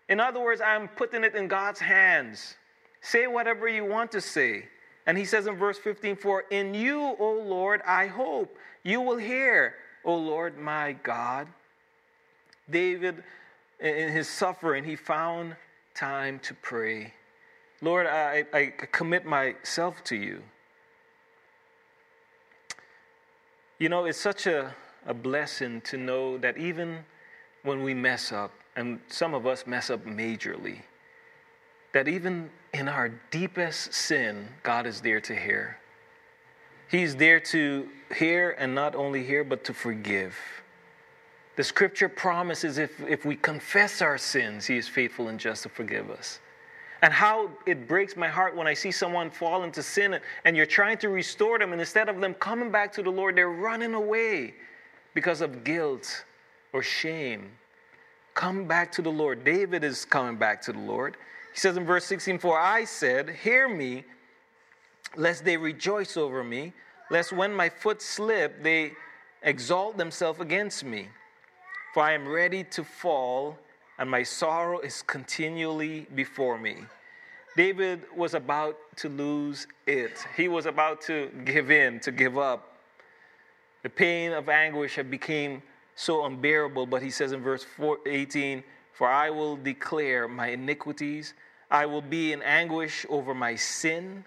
[0.09, 2.55] In other words, I'm putting it in God's hands.
[3.01, 4.65] Say whatever you want to say.
[5.07, 8.57] And he says in verse 15, For in you, O Lord, I hope.
[8.83, 11.47] You will hear, O Lord my God.
[12.69, 13.23] David,
[13.79, 15.55] in his suffering, he found
[15.93, 17.13] time to pray.
[17.81, 20.41] Lord, I, I commit myself to you.
[23.79, 24.73] You know, it's such a,
[25.05, 26.99] a blessing to know that even
[27.63, 30.81] when we mess up, and some of us mess up majorly,
[31.93, 35.77] that even in our deepest sin, God is there to hear.
[36.89, 40.35] He's there to hear and not only hear, but to forgive.
[41.55, 45.69] The scripture promises if, if we confess our sins, He is faithful and just to
[45.69, 46.39] forgive us.
[47.01, 50.65] And how it breaks my heart when I see someone fall into sin and you're
[50.65, 53.93] trying to restore them, and instead of them coming back to the Lord, they're running
[53.93, 54.55] away
[55.13, 56.25] because of guilt
[56.73, 57.51] or shame
[58.35, 59.43] Come back to the Lord.
[59.43, 61.15] David is coming back to the Lord.
[61.53, 64.03] He says in verse 16, For I said, Hear me,
[65.15, 66.73] lest they rejoice over me,
[67.09, 68.93] lest when my foot slip, they
[69.43, 71.07] exalt themselves against me.
[71.93, 73.57] For I am ready to fall,
[73.97, 76.77] and my sorrow is continually before me.
[77.55, 80.25] David was about to lose it.
[80.35, 82.77] He was about to give in, to give up.
[83.83, 85.61] The pain of anguish had become
[85.95, 86.85] so unbearable.
[86.85, 87.65] But he says in verse
[88.05, 91.33] 18, For I will declare my iniquities,
[91.71, 94.25] I will be in anguish over my sin.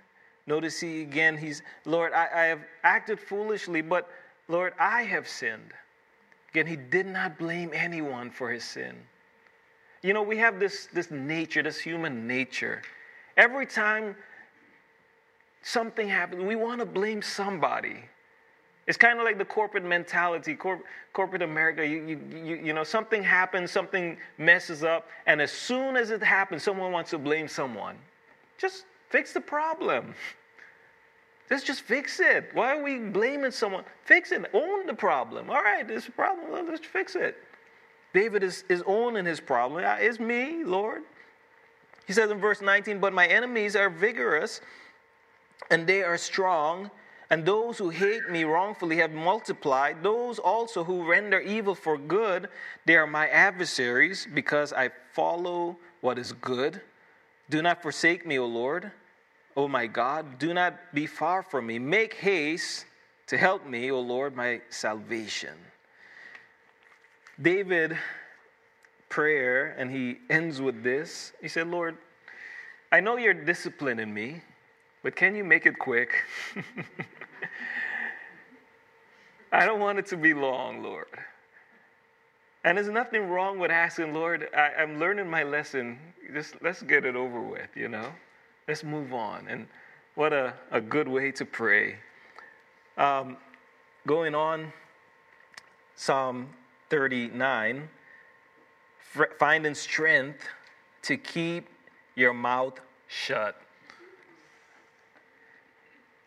[0.49, 4.09] Notice he again, he's, Lord, I, I have acted foolishly, but
[4.49, 5.75] Lord, I have sinned.
[6.51, 8.97] Again, he did not blame anyone for his sin.
[10.03, 12.81] You know, we have this, this nature, this human nature.
[13.37, 14.17] Every time
[15.63, 17.97] something happens, we want to blame somebody.
[18.87, 20.81] It's kind of like the corporate mentality, cor-
[21.13, 21.87] corporate America.
[21.87, 26.23] You, you, you, you know, something happens, something messes up, and as soon as it
[26.23, 27.97] happens, someone wants to blame someone.
[28.57, 30.15] Just fix the problem.
[31.51, 32.51] Let's just fix it.
[32.53, 33.85] Why are we blaming someone?
[34.05, 34.45] Fix it.
[34.53, 35.49] Own the problem.
[35.49, 36.69] All right, there's a problem.
[36.69, 37.37] Let's fix it.
[38.13, 39.85] David is, is owning his problem.
[40.01, 41.03] It's me, Lord.
[42.07, 44.61] He says in verse 19, But my enemies are vigorous
[45.71, 46.91] and they are strong
[47.31, 50.03] and those who hate me wrongfully have multiplied.
[50.03, 52.49] Those also who render evil for good,
[52.87, 56.81] they are my adversaries, because I follow what is good.
[57.51, 58.91] Do not forsake me, O Lord,
[59.57, 60.39] O my God.
[60.39, 61.79] Do not be far from me.
[61.79, 62.85] Make haste
[63.29, 65.55] to help me, O Lord, my salvation.
[67.41, 67.97] David
[69.09, 71.33] prayer, and he ends with this.
[71.41, 71.97] He said, Lord,
[72.93, 74.43] I know you're disciplining me,
[75.03, 76.13] but can you make it quick?
[79.53, 81.07] I don't want it to be long, Lord.
[82.69, 85.99] And there's nothing wrong with asking, Lord, I, am learning my lesson.
[86.35, 88.13] Just let's get it over with, you know?
[88.69, 89.47] Let's move on.
[89.49, 89.67] And
[90.17, 91.97] what a, a good way to pray.
[92.99, 93.39] Um,
[94.07, 94.71] going on,
[95.97, 96.51] Psalm
[96.91, 97.89] 39
[99.39, 100.47] finding strength
[101.01, 101.71] to keep
[102.17, 103.59] your mouth shut.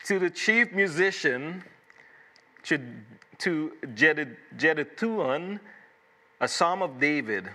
[0.05, 1.63] to the chief musician,
[2.63, 2.81] to,
[3.37, 5.59] to Jeduthun,
[6.41, 7.47] a psalm of David.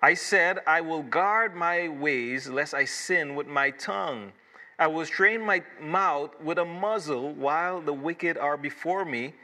[0.00, 4.30] I said, I will guard my ways lest I sin with my tongue.
[4.78, 9.34] I will strain my mouth with a muzzle while the wicked are before me.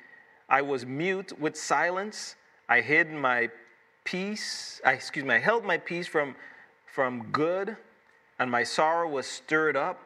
[0.48, 2.36] I was mute with silence.
[2.68, 3.50] I hid my
[4.04, 4.80] peace.
[4.84, 6.36] I, excuse me, I held my peace from,
[6.86, 7.76] from good,
[8.38, 10.00] and my sorrow was stirred up.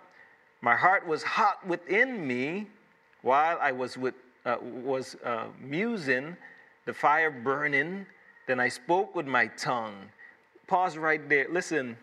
[0.62, 2.68] My heart was hot within me
[3.20, 4.14] while I was, with,
[4.46, 6.34] uh, was uh, musing,
[6.86, 8.06] the fire burning.
[8.46, 9.94] Then I spoke with my tongue.
[10.66, 11.46] Pause right there.
[11.50, 11.96] Listen,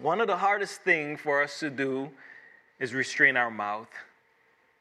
[0.00, 2.10] one of the hardest things for us to do
[2.78, 3.88] is restrain our mouth.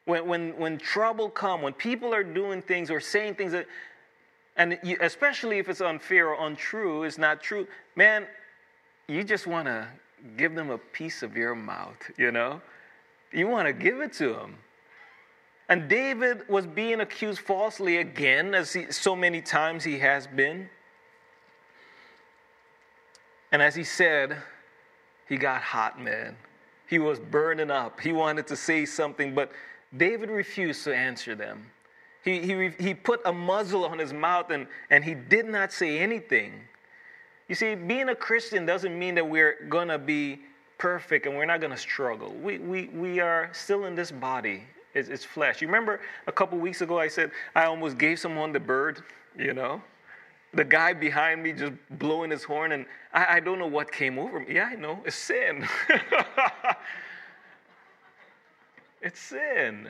[0.05, 3.67] When, when, when trouble come, when people are doing things or saying things that,
[4.55, 8.25] and you, especially if it's unfair or untrue, it's not true, man,
[9.07, 9.88] you just want to
[10.38, 12.61] give them a piece of your mouth, you know?
[13.32, 14.55] You want to give it to them.
[15.70, 20.67] And David was being accused falsely again, as he, so many times he has been.
[23.51, 24.36] And as he said,
[25.28, 26.36] he got hot, man.
[26.88, 27.99] He was burning up.
[27.99, 29.51] He wanted to say something, but
[29.95, 31.70] David refused to answer them.
[32.24, 35.99] He, he, he put a muzzle on his mouth and, and he did not say
[35.99, 36.53] anything.
[37.47, 40.41] You see, being a Christian doesn't mean that we're going to be
[40.78, 42.34] perfect and we're not going to struggle.
[42.34, 44.63] We, we, we are still in this body,
[44.93, 45.61] it's, it's flesh.
[45.61, 49.03] You remember a couple weeks ago I said I almost gave someone the bird,
[49.37, 49.81] you know?
[50.53, 54.17] The guy behind me just blowing his horn, and I, I don't know what came
[54.17, 54.55] over me.
[54.55, 55.67] Yeah, I know, it's sin.
[59.01, 59.89] it's sin.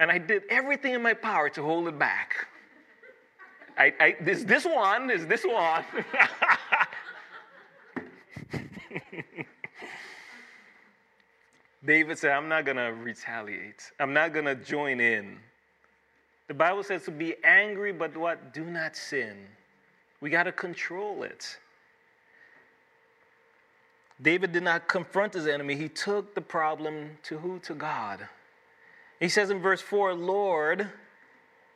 [0.00, 2.46] And I did everything in my power to hold it back.
[3.76, 5.84] I, I this, this one is this one.
[11.86, 13.92] David said, I'm not going to retaliate.
[14.00, 15.38] I'm not going to join in.
[16.48, 18.52] The Bible says to be angry, but what?
[18.52, 19.36] Do not sin.
[20.20, 21.58] We got to control it.
[24.20, 27.58] David did not confront his enemy, he took the problem to who?
[27.60, 28.26] To God.
[29.20, 30.88] He says in verse 4 Lord,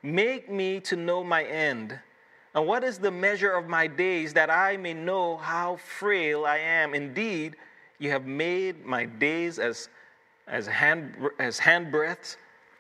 [0.03, 1.99] make me to know my end.
[2.55, 6.59] And what is the measure of my days that I may know how frail I
[6.59, 6.95] am?
[6.95, 7.57] Indeed,
[7.99, 9.89] you have made my days as,
[10.51, 12.37] as, hand, as handbreadths,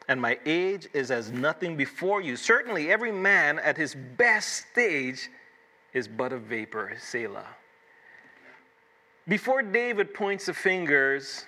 [0.08, 2.36] and my age is as nothing before you.
[2.36, 5.30] Certainly, every man at his best stage
[5.94, 7.46] is but a vapor, Selah.
[9.28, 11.44] Before David points the fingers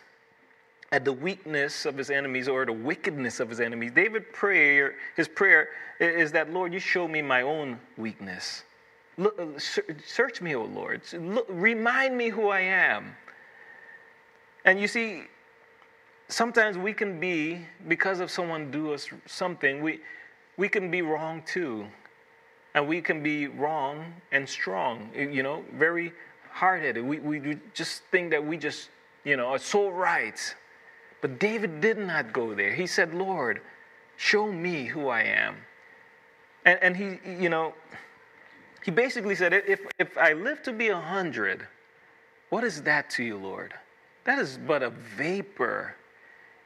[0.93, 5.27] at the weakness of his enemies or the wickedness of his enemies, David prayer, his
[5.27, 8.63] prayer is that, Lord, you show me my own weakness.
[9.19, 9.59] Look, uh,
[10.07, 11.03] search me, O Lord.
[11.13, 13.17] Look, remind me who I am.
[14.65, 15.25] And you see,
[16.33, 20.01] sometimes we can be, because of someone do us something, we,
[20.57, 21.87] we can be wrong too.
[22.75, 26.13] And we can be wrong and strong, you know, very
[26.51, 27.05] hard headed.
[27.05, 28.89] We, we just think that we just,
[29.25, 30.55] you know, are so right.
[31.21, 32.73] But David did not go there.
[32.73, 33.61] He said, Lord,
[34.17, 35.57] show me who I am.
[36.65, 37.75] And, and he, you know,
[38.83, 41.67] he basically said, if, if I live to be a hundred,
[42.49, 43.75] what is that to you, Lord?
[44.25, 45.95] That is but a vapor.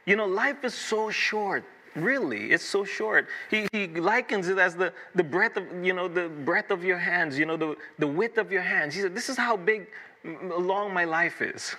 [0.07, 1.65] You know, life is so short.
[1.93, 3.27] Really, it's so short.
[3.51, 6.97] He, he likens it as the, the breadth of, you know, the breadth of your
[6.97, 8.95] hands, you know, the, the width of your hands.
[8.95, 9.87] He said, This is how big,
[10.23, 11.75] long my life is.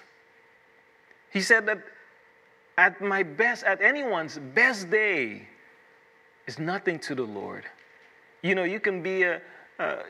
[1.33, 1.79] He said that
[2.77, 5.49] at my best, at anyone's best day,
[6.47, 7.65] is nothing to the Lord.
[8.43, 9.41] You know, you can be a,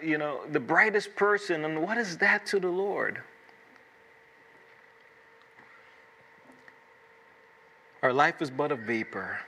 [0.03, 3.23] you know, the brightest person, and what is that to the Lord?
[8.09, 9.39] Our life is but a vapor.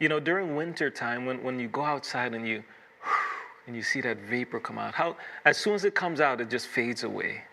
[0.00, 2.64] You know, during winter time, when, when you go outside and you
[3.68, 6.50] and you see that vapor come out, how as soon as it comes out, it
[6.50, 7.44] just fades away.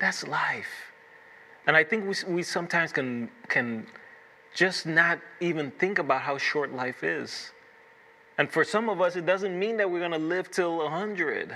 [0.00, 0.72] That's life.
[1.66, 3.86] And I think we, we sometimes can, can
[4.54, 7.52] just not even think about how short life is.
[8.38, 11.54] And for some of us, it doesn't mean that we're going to live till 100.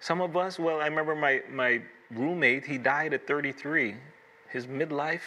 [0.00, 1.80] Some of us, well, I remember my, my
[2.10, 3.94] roommate, he died at 33.
[4.50, 5.22] His midlife,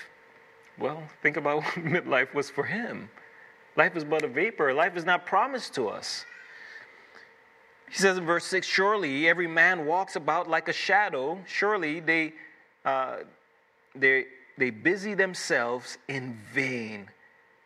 [0.80, 3.10] well, think about what midlife was for him.
[3.76, 6.26] Life is but a vapor, life is not promised to us.
[7.90, 11.40] He says in verse 6 Surely every man walks about like a shadow.
[11.48, 12.34] Surely they,
[12.86, 13.18] uh,
[13.96, 14.26] they,
[14.58, 17.10] they busy themselves in vain.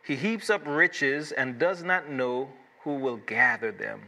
[0.04, 2.48] He heaps up riches and does not know
[2.80, 4.02] who will gather them.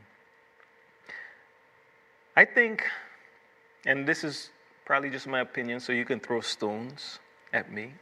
[2.37, 2.85] I think,
[3.87, 4.51] and this is
[4.85, 7.19] probably just my opinion, so you can throw stones
[7.53, 7.93] at me.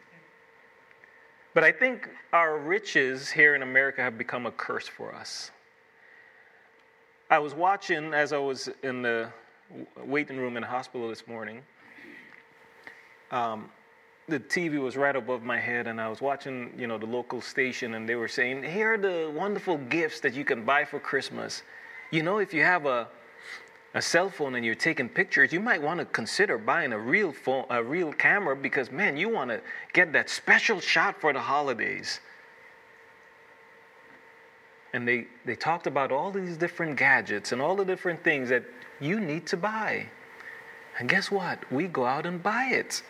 [1.54, 5.52] But I think our riches here in America have become a curse for us.
[7.30, 9.30] I was watching as I was in the
[10.04, 11.62] waiting room in the hospital this morning.
[13.30, 13.70] Um,
[14.26, 17.40] the TV was right above my head, and I was watching, you know, the local
[17.40, 20.98] station, and they were saying, "Here are the wonderful gifts that you can buy for
[20.98, 21.62] Christmas.
[22.10, 23.08] You know, if you have a
[23.94, 27.32] a cell phone and you're taking pictures, you might want to consider buying a real
[27.32, 29.60] phone, a real camera, because man, you want to
[29.92, 32.20] get that special shot for the holidays."
[34.92, 38.64] And they they talked about all these different gadgets and all the different things that
[39.00, 40.06] you need to buy.
[40.98, 41.70] And guess what?
[41.72, 43.02] We go out and buy it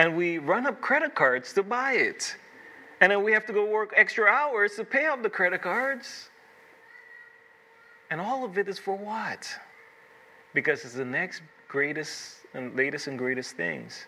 [0.00, 2.34] and we run up credit cards to buy it.
[3.02, 6.30] And then we have to go work extra hours to pay off the credit cards.
[8.10, 9.46] And all of it is for what?
[10.54, 14.06] Because it's the next greatest and latest and greatest things.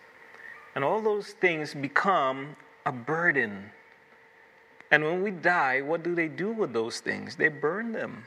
[0.75, 3.69] And all those things become a burden.
[4.91, 7.35] And when we die, what do they do with those things?
[7.35, 8.23] They burn them.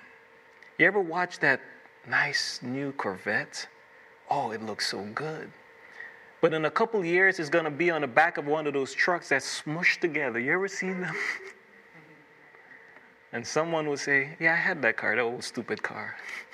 [0.79, 1.61] You ever watch that
[2.09, 3.69] nice new Corvette?
[4.31, 5.51] Oh, it looks so good.
[6.41, 8.75] But in a couple years, it's going to be on the back of one of
[8.75, 10.39] those trucks that's smushed together.
[10.39, 11.15] You ever seen them?
[13.33, 16.17] and someone will say, Yeah, I had that car, that old stupid car.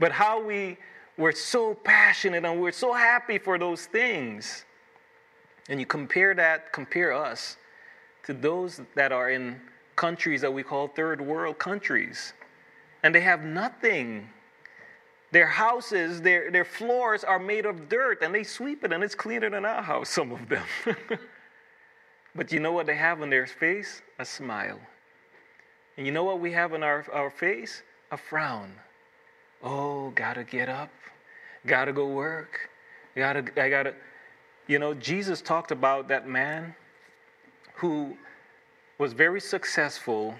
[0.00, 0.78] but how we
[1.16, 4.64] were so passionate and we're so happy for those things.
[5.68, 7.56] And you compare that, compare us
[8.24, 9.60] to those that are in
[9.94, 12.32] countries that we call third world countries.
[13.02, 14.28] And they have nothing
[15.32, 19.14] their houses, their, their floors are made of dirt and they sweep it and it's
[19.14, 20.64] cleaner than our house, some of them.
[22.34, 24.02] but you know what they have on their face?
[24.18, 24.80] A smile.
[25.96, 27.82] And you know what we have on our, our face?
[28.10, 28.72] A frown.
[29.62, 30.90] Oh, gotta get up,
[31.66, 32.70] gotta go work,
[33.14, 33.94] gotta, I gotta.
[34.66, 36.74] You know, Jesus talked about that man
[37.74, 38.16] who
[38.98, 40.34] was very successful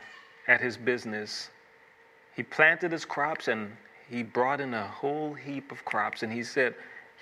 [0.47, 1.51] at his business.
[2.37, 3.77] He planted his crops and
[4.09, 6.75] he brought in a whole heap of crops and he said,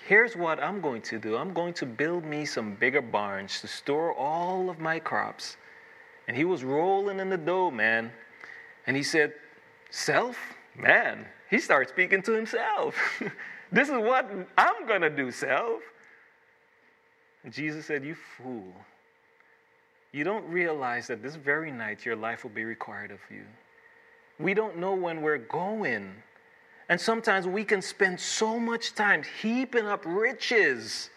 [0.07, 3.67] Here's what I'm going to do I'm going to build me some bigger barns to
[3.67, 5.57] store all of my crops.
[6.27, 8.11] And he was rolling in the dough, man.
[8.87, 9.33] And he said,
[9.89, 10.37] Self?
[10.79, 12.95] Man, he starts speaking to himself.
[13.71, 15.81] this is what I'm going to do, self.
[17.43, 18.73] And Jesus said, You fool.
[20.11, 23.43] You don't realize that this very night your life will be required of you.
[24.39, 26.11] We don't know when we're going.
[26.87, 31.11] And sometimes we can spend so much time heaping up riches.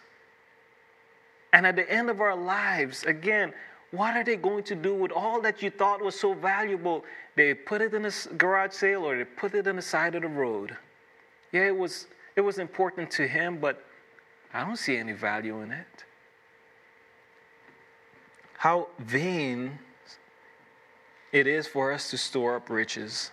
[1.55, 3.55] And at the end of our lives, again,
[3.93, 7.05] what are they going to do with all that you thought was so valuable?
[7.37, 10.23] They put it in a garage sale or they put it on the side of
[10.23, 10.77] the road.
[11.53, 13.85] Yeah, it was, it was important to him, but
[14.55, 16.05] I don't see any value in it.
[18.57, 19.79] How vain
[21.33, 23.31] it is for us to store up riches.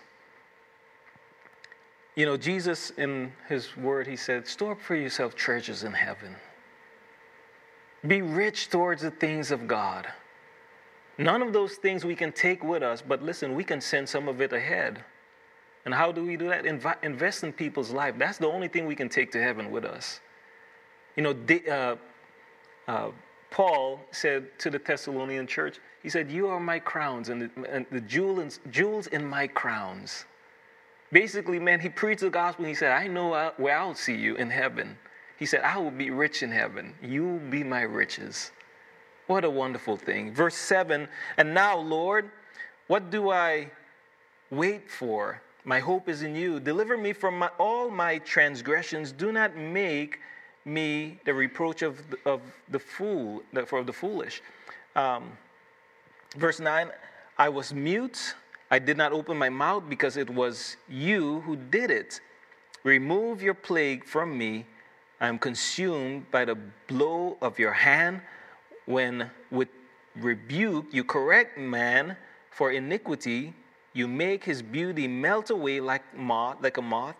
[2.16, 6.34] You know, Jesus, in his word, he said, Store up for yourself treasures in heaven.
[8.06, 10.06] Be rich towards the things of God.
[11.18, 14.28] None of those things we can take with us, but listen, we can send some
[14.28, 15.04] of it ahead.
[15.84, 16.64] And how do we do that?
[16.64, 18.14] Inv- invest in people's life.
[18.18, 20.20] That's the only thing we can take to heaven with us.
[21.16, 21.34] You know,
[21.70, 21.96] uh,
[22.90, 23.10] uh,
[23.50, 27.86] Paul said to the Thessalonian church, he said, You are my crowns and the, and
[27.90, 30.24] the jewels, jewels in my crowns.
[31.12, 32.64] Basically, man, he preached the gospel.
[32.64, 34.96] he said, I know where I'll see you in heaven.
[35.38, 36.94] He said, I will be rich in heaven.
[37.02, 38.52] You will be my riches.
[39.30, 40.34] What a wonderful thing.
[40.34, 41.06] Verse 7
[41.36, 42.32] And now, Lord,
[42.88, 43.70] what do I
[44.50, 45.40] wait for?
[45.62, 46.58] My hope is in you.
[46.58, 49.12] Deliver me from my, all my transgressions.
[49.12, 50.18] Do not make
[50.64, 54.42] me the reproach of the, of the fool, for the foolish.
[54.96, 55.30] Um,
[56.36, 56.90] verse 9
[57.38, 58.34] I was mute
[58.68, 62.20] I did not open my mouth because it was you who did it.
[62.82, 64.66] Remove your plague from me.
[65.20, 66.58] I am consumed by the
[66.88, 68.22] blow of your hand.
[68.86, 69.68] When with
[70.16, 72.16] rebuke you correct man
[72.50, 73.54] for iniquity,
[73.92, 77.16] you make his beauty melt away like moth, like a moth.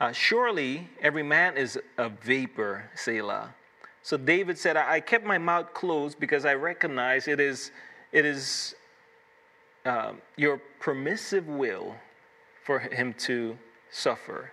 [0.00, 3.54] Uh, surely every man is a vapor, Selah.
[4.02, 7.70] So David said, I kept my mouth closed because I recognize it is,
[8.10, 8.74] it is
[9.84, 11.94] um, your permissive will
[12.64, 13.56] for him to
[13.90, 14.50] suffer,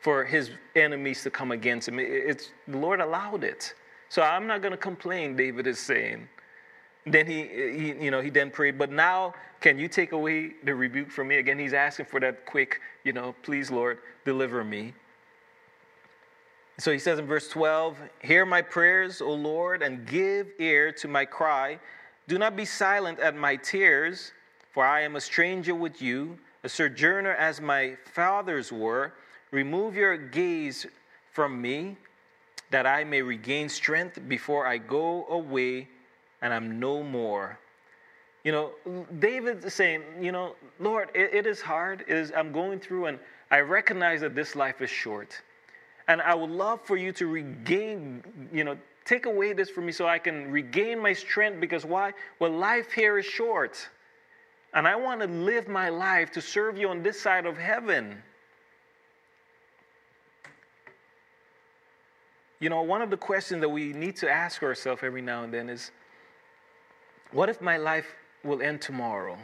[0.00, 1.98] for his enemies to come against him.
[1.98, 3.74] It's the Lord allowed it.
[4.08, 6.28] So I'm not going to complain, David is saying.
[7.06, 10.74] Then he, he, you know, he then prayed, but now can you take away the
[10.74, 11.36] rebuke from me?
[11.36, 14.94] Again, he's asking for that quick, you know, please, Lord, deliver me.
[16.78, 21.08] So he says in verse 12, Hear my prayers, O Lord, and give ear to
[21.08, 21.80] my cry.
[22.28, 24.32] Do not be silent at my tears,
[24.70, 29.14] for I am a stranger with you, a sojourner as my fathers were.
[29.50, 30.86] Remove your gaze
[31.32, 31.96] from me,
[32.70, 35.88] that I may regain strength before I go away
[36.42, 37.58] and I'm no more.
[38.44, 42.04] You know, David's saying, you know, Lord, it, it is hard.
[42.06, 43.18] It is, I'm going through, and
[43.50, 45.40] I recognize that this life is short.
[46.06, 49.92] And I would love for you to regain, you know, take away this from me
[49.92, 52.12] so I can regain my strength because why?
[52.38, 53.88] Well, life here is short.
[54.74, 58.22] And I want to live my life to serve you on this side of heaven.
[62.60, 65.54] You know, one of the questions that we need to ask ourselves every now and
[65.54, 65.90] then is
[67.30, 69.38] what if my life will end tomorrow?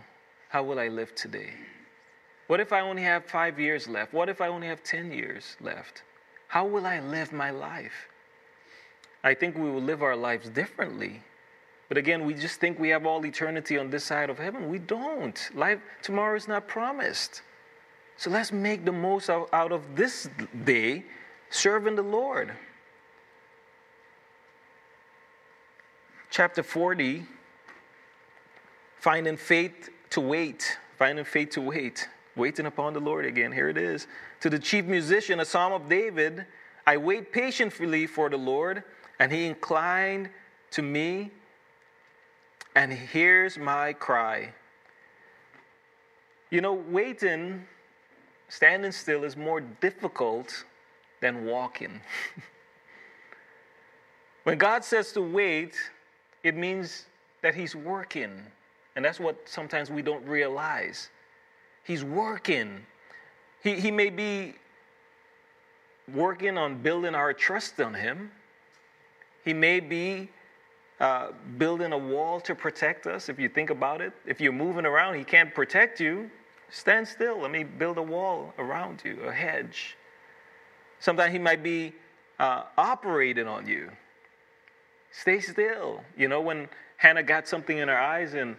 [0.48, 1.50] How will I live today?
[2.46, 4.12] What if I only have five years left?
[4.12, 6.02] What if I only have 10 years left?
[6.48, 8.08] How will I live my life?
[9.22, 11.22] I think we will live our lives differently.
[11.88, 14.68] But again, we just think we have all eternity on this side of heaven.
[14.68, 15.38] We don't.
[15.54, 17.42] Life tomorrow is not promised.
[18.16, 20.28] So let's make the most out of this
[20.64, 21.04] day
[21.50, 22.52] serving the Lord.
[26.34, 27.24] Chapter 40
[28.98, 33.52] finding faith to wait, finding faith to wait, waiting upon the Lord again.
[33.52, 34.08] Here it is.
[34.40, 36.44] To the chief musician, a psalm of David
[36.88, 38.82] I wait patiently for the Lord,
[39.20, 40.28] and he inclined
[40.72, 41.30] to me
[42.74, 44.52] and hears my cry.
[46.50, 47.64] You know, waiting,
[48.48, 50.64] standing still, is more difficult
[51.20, 52.00] than walking.
[54.42, 55.76] when God says to wait,
[56.44, 57.06] it means
[57.42, 58.30] that He's working.
[58.94, 61.08] And that's what sometimes we don't realize.
[61.82, 62.86] He's working.
[63.64, 64.54] He, he may be
[66.14, 68.30] working on building our trust on Him.
[69.44, 70.28] He may be
[71.00, 74.12] uh, building a wall to protect us, if you think about it.
[74.26, 76.30] If you're moving around, He can't protect you.
[76.70, 77.40] Stand still.
[77.40, 79.96] Let me build a wall around you, a hedge.
[81.00, 81.92] Sometimes He might be
[82.38, 83.90] uh, operating on you.
[85.20, 86.00] Stay still.
[86.16, 88.56] You know, when Hannah got something in her eyes and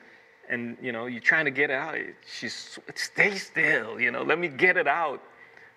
[0.47, 4.39] and you know you're trying to get it out she's stay still you know let
[4.39, 5.21] me get it out.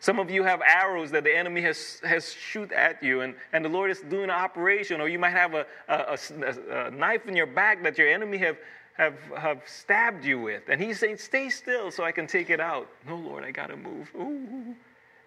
[0.01, 3.65] Some of you have arrows that the enemy has, has shoot at you and, and
[3.65, 7.27] the lord is doing an operation or you might have a, a, a, a knife
[7.27, 8.59] in your back that your enemy have,
[8.93, 10.63] have, have stabbed you with.
[10.69, 12.89] And he's saying stay still so i can take it out.
[13.09, 14.13] No lord i gotta move.
[14.15, 14.77] Ooh.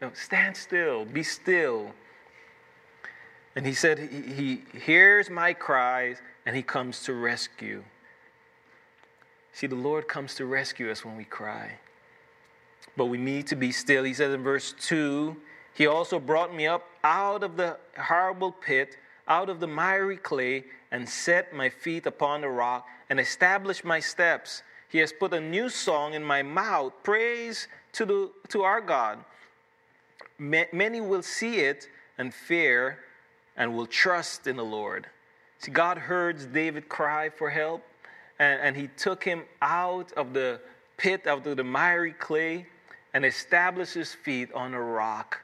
[0.02, 1.04] no stand still.
[1.04, 1.92] Be still
[3.56, 7.84] and he said he, he hears my cries and he comes to rescue
[9.54, 11.80] See, the Lord comes to rescue us when we cry.
[12.96, 14.04] But we need to be still.
[14.04, 15.36] He says in verse 2
[15.74, 18.98] He also brought me up out of the horrible pit,
[19.28, 24.00] out of the miry clay, and set my feet upon the rock, and established my
[24.00, 24.64] steps.
[24.90, 29.20] He has put a new song in my mouth, praise to, the, to our God.
[30.38, 31.88] Many will see it
[32.18, 33.00] and fear
[33.62, 35.06] and will trust in the Lord.
[35.60, 37.84] See, God heard David cry for help
[38.40, 40.60] and, and he took him out of the
[40.98, 42.66] pit, out of the miry clay,
[43.14, 45.42] and established his feet on a rock.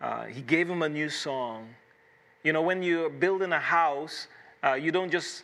[0.00, 1.68] Uh, he gave him a new song.
[2.44, 4.28] You know, when you're building a house,
[4.62, 5.42] uh, you don't just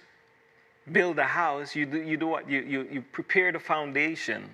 [0.92, 2.48] build a house, you do, you do what?
[2.48, 4.48] You, you, you prepare the foundation.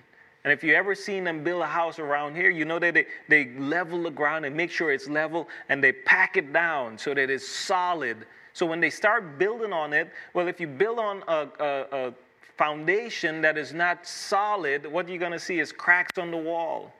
[0.44, 3.06] And if you ever seen them build a house around here, you know that they,
[3.28, 7.12] they level the ground and make sure it's level and they pack it down so
[7.12, 8.26] that it's solid.
[8.54, 12.14] So when they start building on it, well, if you build on a, a, a
[12.56, 16.92] foundation that is not solid, what you're going to see is cracks on the wall.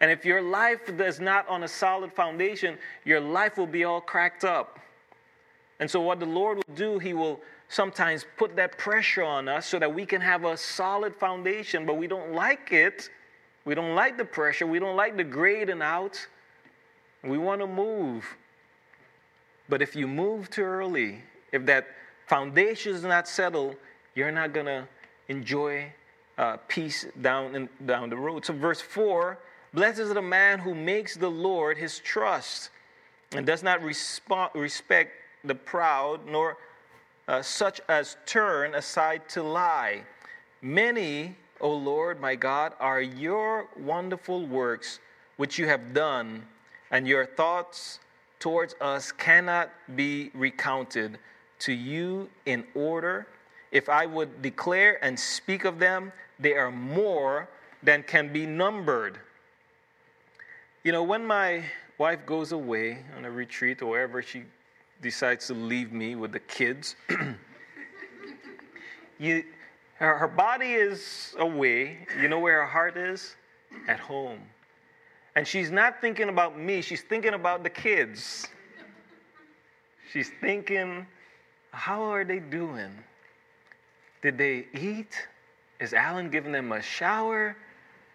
[0.00, 4.00] And if your life is not on a solid foundation, your life will be all
[4.00, 4.78] cracked up.
[5.78, 7.40] And so, what the Lord will do, He will
[7.70, 11.96] sometimes put that pressure on us so that we can have a solid foundation, but
[11.96, 13.08] we don't like it.
[13.64, 14.66] We don't like the pressure.
[14.66, 16.26] We don't like the grading out.
[17.22, 18.26] We want to move.
[19.68, 21.86] But if you move too early, if that
[22.26, 23.76] foundation is not settled,
[24.16, 24.88] you're not going to
[25.28, 25.92] enjoy
[26.38, 28.44] uh, peace down, and, down the road.
[28.44, 29.38] So, verse 4
[29.72, 32.70] Blessed is the man who makes the Lord his trust
[33.30, 35.12] and does not resp- respect
[35.44, 36.56] the proud, nor
[37.30, 40.02] uh, such as turn aside to lie.
[40.62, 44.98] Many, O Lord my God, are your wonderful works
[45.36, 46.42] which you have done,
[46.90, 48.00] and your thoughts
[48.40, 51.18] towards us cannot be recounted.
[51.60, 53.26] To you in order
[53.70, 56.10] if I would declare and speak of them,
[56.40, 57.48] they are more
[57.82, 59.20] than can be numbered.
[60.82, 61.64] You know, when my
[61.98, 64.44] wife goes away on a retreat or wherever she
[65.02, 66.96] decides to leave me with the kids,
[69.18, 69.44] you,
[69.94, 72.06] her, her body is away.
[72.20, 73.36] You know where her heart is?
[73.88, 74.40] At home.
[75.36, 78.48] And she's not thinking about me, she's thinking about the kids.
[80.12, 81.06] She's thinking,
[81.70, 82.90] how are they doing?
[84.22, 85.16] Did they eat?
[85.80, 87.56] Is Alan giving them a shower?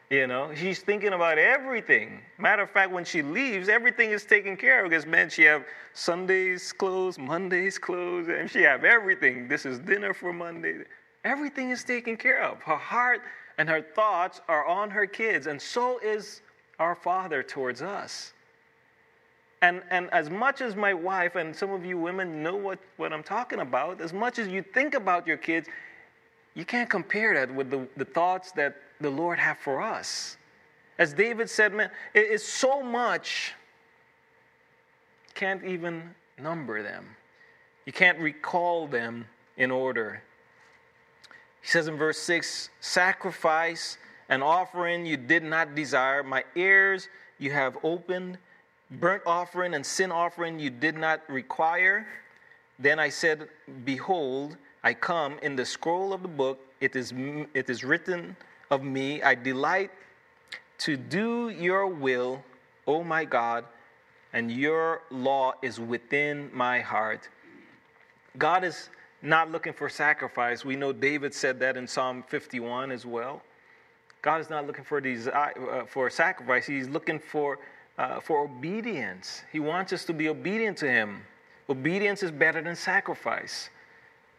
[0.10, 2.22] You know, she's thinking about everything.
[2.38, 5.66] Matter of fact, when she leaves, everything is taken care of because, man, she have
[5.94, 9.48] Sundays clothes, Mondays clothes, and she have everything.
[9.48, 10.84] This is dinner for Monday.
[11.24, 12.62] Everything is taken care of.
[12.62, 13.22] Her heart
[13.58, 16.42] and her thoughts are on her kids, and so is
[16.78, 18.34] our Father towards us.
[19.64, 23.12] And, and as much as my wife and some of you women know what, what
[23.12, 25.68] I'm talking about, as much as you think about your kids,
[26.54, 30.38] you can't compare that with the, the thoughts that the Lord have for us.
[30.98, 33.54] As David said, man, it is so much,
[35.34, 37.06] can't even number them.
[37.86, 39.26] You can't recall them
[39.58, 40.22] in order.
[41.62, 43.98] He says in verse 6 Sacrifice
[44.30, 48.38] and offering you did not desire, my ears you have opened,
[48.90, 52.08] burnt offering and sin offering you did not require.
[52.80, 53.50] Then I said,
[53.84, 57.14] Behold, I come in the scroll of the book, it is,
[57.54, 58.36] it is written
[58.72, 59.22] of me.
[59.22, 59.92] I delight
[60.80, 62.44] to do your will,
[62.88, 63.66] O my God,
[64.34, 67.30] and your law is within my heart.
[68.38, 68.90] God is
[69.22, 70.66] not looking for sacrifice.
[70.66, 73.42] We know David said that in Psalm 51 as well.
[74.22, 76.66] God is not looking for these uh, for sacrifice.
[76.66, 77.60] He's looking for
[77.98, 79.44] uh, for obedience.
[79.52, 81.22] He wants us to be obedient to Him.
[81.70, 83.70] Obedience is better than sacrifice.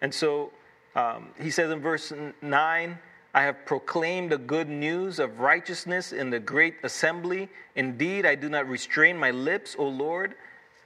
[0.02, 0.52] And so
[0.94, 2.12] um, he says in verse
[2.42, 2.98] 9,
[3.36, 7.50] I have proclaimed the good news of righteousness in the great assembly.
[7.74, 10.36] Indeed, I do not restrain my lips, O Lord.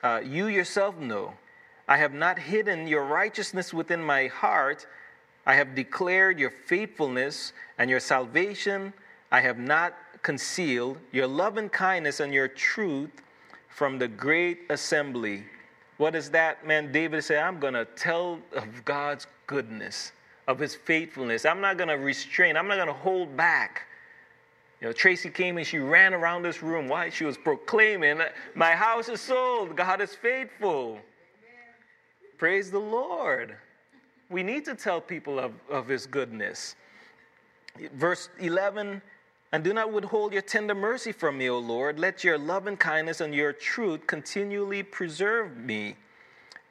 [0.03, 1.35] Uh, you yourself know.
[1.87, 4.89] I have not hidden your righteousness within my heart.
[5.47, 8.95] I have declared your faithfulness and your salvation.
[9.31, 13.23] I have not concealed your love and kindness and your truth
[13.69, 15.45] from the great assembly.
[15.99, 16.91] What is that, man?
[16.91, 20.11] David said, I'm going to tell of God's goodness
[20.51, 21.45] of his faithfulness.
[21.45, 23.83] I'm not going to restrain, I'm not going to hold back.
[24.81, 26.89] You know, Tracy came and she ran around this room.
[26.89, 27.11] Why?
[27.11, 28.21] She was proclaiming,
[28.55, 29.77] My house is sold.
[29.77, 30.93] God is faithful.
[30.93, 31.01] Amen.
[32.39, 33.57] Praise the Lord.
[34.31, 36.77] We need to tell people of, of his goodness.
[37.95, 39.03] Verse 11
[39.53, 41.99] And do not withhold your tender mercy from me, O Lord.
[41.99, 45.97] Let your love and kindness and your truth continually preserve me.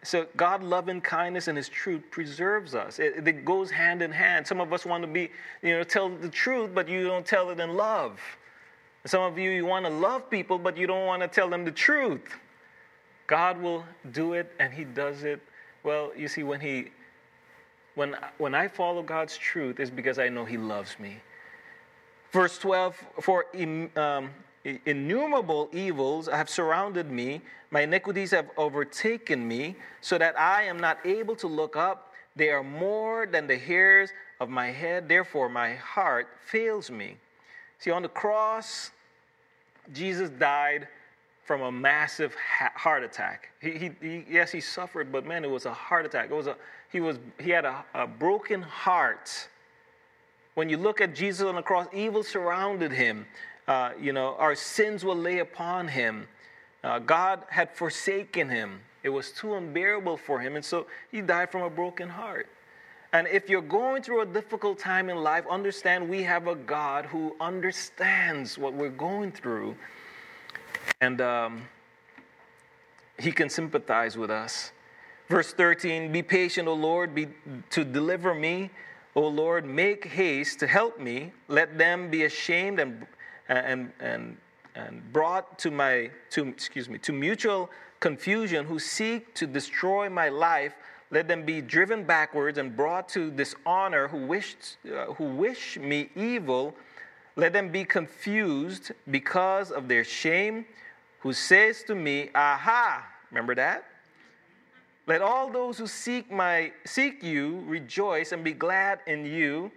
[0.03, 2.99] So God loving kindness and his truth preserves us.
[2.99, 4.47] It, it, goes hand in hand.
[4.47, 5.29] Some of us want to be,
[5.61, 8.19] you know, tell the truth, but you don't tell it in love.
[9.05, 11.65] Some of you, you want to love people, but you don't want to tell them
[11.65, 12.37] the truth.
[13.27, 15.41] God will do it and he does it.
[15.83, 16.87] Well, you see, when he
[17.95, 21.17] when when I follow God's truth, is because I know he loves me.
[22.31, 23.45] Verse 12, for
[23.95, 24.29] um,
[24.63, 27.41] innumerable evils have surrounded me,
[27.71, 32.13] my iniquities have overtaken me, so that I am not able to look up.
[32.35, 37.17] They are more than the hairs of my head, therefore my heart fails me.
[37.79, 38.91] See, on the cross,
[39.93, 40.87] Jesus died
[41.43, 42.35] from a massive
[42.75, 43.49] heart attack.
[43.59, 46.29] He, he, he, yes, he suffered, but man, it was a heart attack.
[46.29, 46.55] It was a,
[46.91, 49.47] he, was, he had a, a broken heart.
[50.53, 53.25] When you look at Jesus on the cross, evil surrounded him.
[53.69, 56.27] Uh, you know, our sins will lay upon him.
[56.83, 58.79] Uh, God had forsaken him.
[59.03, 60.55] It was too unbearable for him.
[60.55, 62.49] And so he died from a broken heart.
[63.13, 67.05] And if you're going through a difficult time in life, understand we have a God
[67.05, 69.75] who understands what we're going through.
[70.99, 71.61] And um,
[73.19, 74.71] he can sympathize with us.
[75.29, 77.27] Verse 13 Be patient, O Lord, be,
[77.69, 78.71] to deliver me.
[79.15, 81.33] O Lord, make haste to help me.
[81.47, 83.05] Let them be ashamed and
[83.49, 84.37] and, and,
[84.75, 87.69] and brought to my, to, excuse me, to mutual
[87.99, 90.73] confusion who seek to destroy my life,
[91.11, 96.09] let them be driven backwards and brought to dishonor who, wished, uh, who wish me
[96.15, 96.75] evil.
[97.35, 100.65] Let them be confused because of their shame,
[101.19, 103.05] who says to me, Aha!
[103.31, 103.85] Remember that?
[105.07, 109.71] Let all those who seek my seek you rejoice and be glad in you.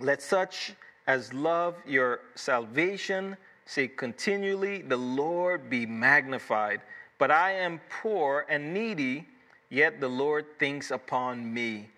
[0.00, 0.72] Let such
[1.06, 3.36] as love your salvation,
[3.66, 6.80] say continually, The Lord be magnified.
[7.18, 9.26] But I am poor and needy,
[9.68, 11.90] yet the Lord thinks upon me.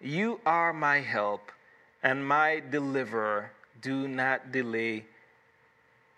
[0.00, 1.50] You are my help
[2.02, 3.50] and my deliverer.
[3.80, 5.04] Do not delay,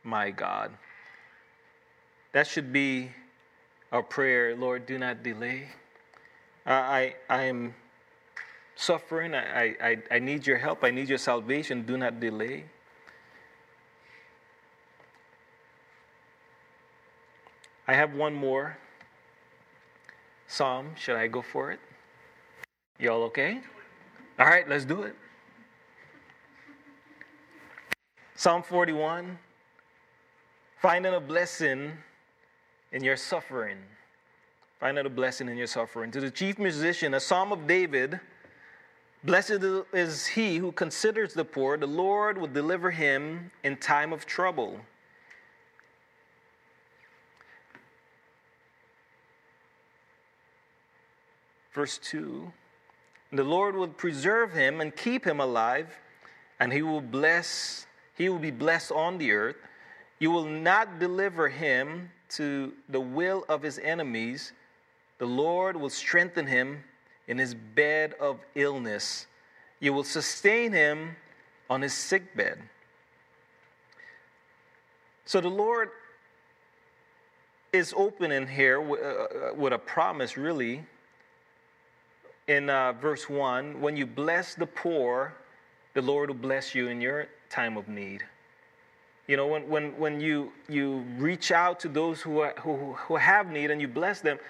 [0.03, 0.72] my God.
[2.33, 3.11] That should be
[3.93, 4.57] our prayer.
[4.57, 5.68] Lord, do not delay.
[6.66, 7.74] Uh, I, I am
[8.81, 9.35] suffering.
[9.35, 10.83] I, I, I need your help.
[10.83, 11.83] I need your salvation.
[11.83, 12.64] Do not delay.
[17.87, 18.78] I have one more
[20.47, 20.93] psalm.
[20.97, 21.81] Should I go for it?
[22.99, 23.61] Y'all okay?
[24.39, 25.14] All right, let's do it.
[28.35, 29.39] Psalm 41
[30.81, 31.93] Finding a blessing
[32.93, 33.76] in your suffering.
[34.78, 36.11] Finding a blessing in your suffering.
[36.12, 38.18] To the chief musician, a psalm of David
[39.23, 39.62] Blessed
[39.93, 44.81] is he who considers the poor, the Lord will deliver him in time of trouble.
[51.75, 52.51] Verse 2
[53.33, 55.99] The Lord will preserve him and keep him alive,
[56.59, 59.57] and he will bless, he will be blessed on the earth.
[60.18, 64.53] You will not deliver him to the will of his enemies.
[65.18, 66.85] The Lord will strengthen him
[67.31, 69.28] in his bed of illness.
[69.78, 71.14] You will sustain him
[71.70, 72.59] on his sick bed.
[75.26, 75.91] So the Lord
[77.72, 80.85] is open in here uh, with a promise, really,
[82.49, 85.33] in uh, verse 1 when you bless the poor,
[85.95, 88.24] the Lord will bless you in your time of need.
[89.28, 93.14] You know, when, when, when you, you reach out to those who, are, who, who
[93.14, 94.41] have need and you bless them,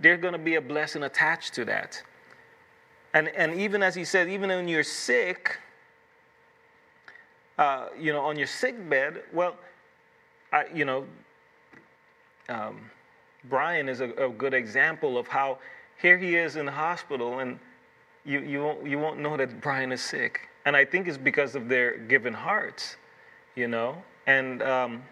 [0.00, 2.02] there's going to be a blessing attached to that.
[3.12, 5.58] And, and even as he said, even when you're sick,
[7.58, 9.56] uh, you know, on your sick bed, well,
[10.52, 11.04] I, you know,
[12.48, 12.90] um,
[13.44, 15.58] Brian is a, a good example of how
[16.00, 17.58] here he is in the hospital, and
[18.24, 20.48] you, you, won't, you won't know that Brian is sick.
[20.64, 22.96] And I think it's because of their given hearts,
[23.56, 24.02] you know.
[24.26, 25.02] And um,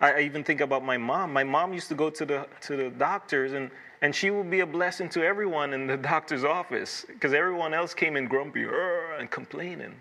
[0.00, 1.32] I, I even think about my mom.
[1.32, 3.70] My mom used to go to the, to the doctors, and,
[4.02, 7.94] and she would be a blessing to everyone in the doctor's office because everyone else
[7.94, 8.66] came in grumpy
[9.18, 9.94] and complaining.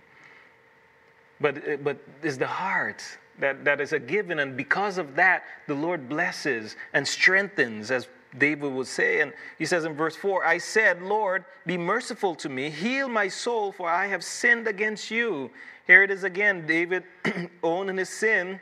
[1.39, 3.03] But, eh, but it's the heart
[3.39, 8.07] that, that is a given, and because of that, the Lord blesses and strengthens, as
[8.37, 9.21] David would say.
[9.21, 13.27] And he says in verse 4 I said, Lord, be merciful to me, heal my
[13.27, 15.51] soul, for I have sinned against you.
[15.85, 17.03] Here it is again, David
[17.63, 18.59] owning his sin.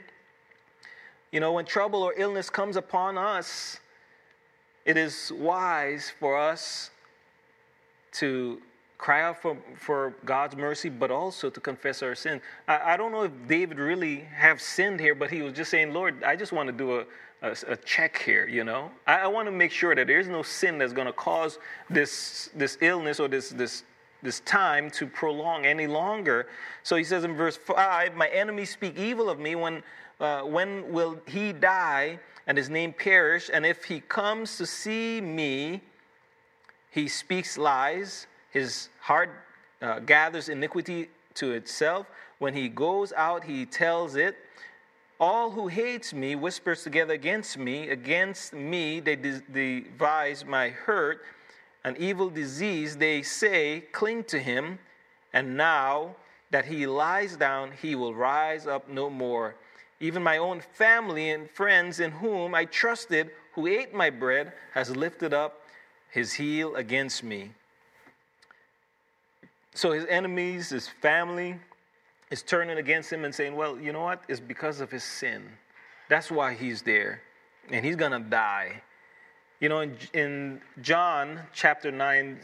[1.31, 3.79] You know, when trouble or illness comes upon us,
[4.85, 6.91] it is wise for us
[8.13, 8.61] to
[8.97, 12.39] cry out for, for God's mercy, but also to confess our sin.
[12.67, 15.93] I, I don't know if David really have sinned here, but he was just saying,
[15.93, 17.05] Lord, I just want to do a,
[17.41, 18.89] a, a check here, you know.
[19.05, 21.59] I, I want to make sure that there's no sin that's going to cause
[21.89, 23.83] this, this illness or this, this,
[24.23, 26.47] this time to prolong any longer.
[26.83, 29.55] So he says in verse 5, My enemies speak evil of me.
[29.55, 29.83] When,
[30.19, 33.49] uh, when will he die and his name perish?
[33.53, 35.81] And if he comes to see me,
[36.91, 38.27] he speaks lies.
[38.51, 39.29] His heart
[39.81, 42.07] uh, gathers iniquity to itself.
[42.39, 44.35] When he goes out, he tells it.
[45.19, 47.89] All who hates me whispers together against me.
[47.89, 51.21] Against me they devise my hurt.
[51.83, 54.79] An evil disease, they say, cling to him.
[55.33, 56.15] And now
[56.51, 59.55] that he lies down, he will rise up no more.
[59.99, 64.95] Even my own family and friends in whom I trusted, who ate my bread, has
[64.95, 65.61] lifted up
[66.11, 67.51] his heel against me.
[69.73, 71.59] So his enemies, his family,
[72.31, 74.23] is turning against him and saying, Well, you know what?
[74.27, 75.43] It's because of his sin.
[76.09, 77.21] That's why he's there.
[77.69, 78.81] And he's going to die.
[79.59, 82.39] You know, in, in, John chapter 9,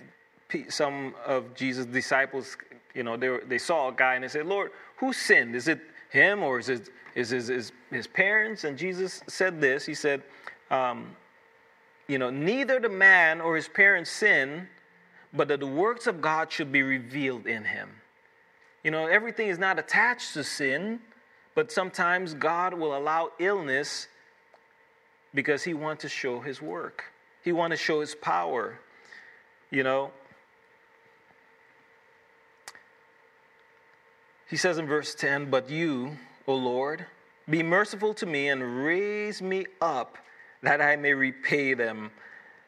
[0.69, 2.57] some of Jesus' disciples,
[2.95, 5.55] you know, they, were, they saw a guy and they said, Lord, who sinned?
[5.55, 5.79] Is it
[6.11, 8.63] him or is it is his, his, his parents?
[8.63, 10.23] And Jesus said this He said,
[10.69, 11.15] um,
[12.07, 14.67] You know, neither the man or his parents sin,
[15.33, 17.89] but that the works of God should be revealed in him.
[18.83, 20.99] You know, everything is not attached to sin,
[21.55, 24.07] but sometimes God will allow illness
[25.33, 27.03] because He wants to show His work.
[27.43, 28.79] He wants to show His power.
[29.69, 30.11] You know,
[34.51, 37.05] He says in verse 10, But you, O Lord,
[37.49, 40.17] be merciful to me and raise me up
[40.61, 42.11] that I may repay them.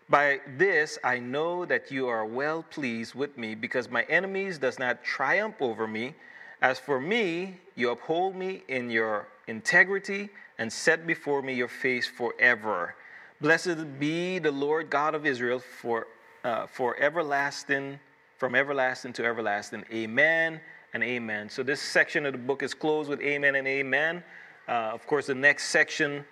[0.08, 4.80] By this I know that you are well pleased with me, because my enemies does
[4.80, 6.16] not triumph over me.
[6.62, 10.30] As for me, you uphold me in your integrity
[10.60, 12.96] and set before me your face forever.
[13.42, 16.08] Blessed be the Lord God of Israel for,
[16.46, 18.00] uh, for everlasting,
[18.38, 19.84] from everlasting to everlasting.
[19.92, 20.62] Amen
[20.94, 21.50] and amen.
[21.50, 24.24] So this section of the book is closed with amen and amen.
[24.68, 26.24] Uh, of course, the next section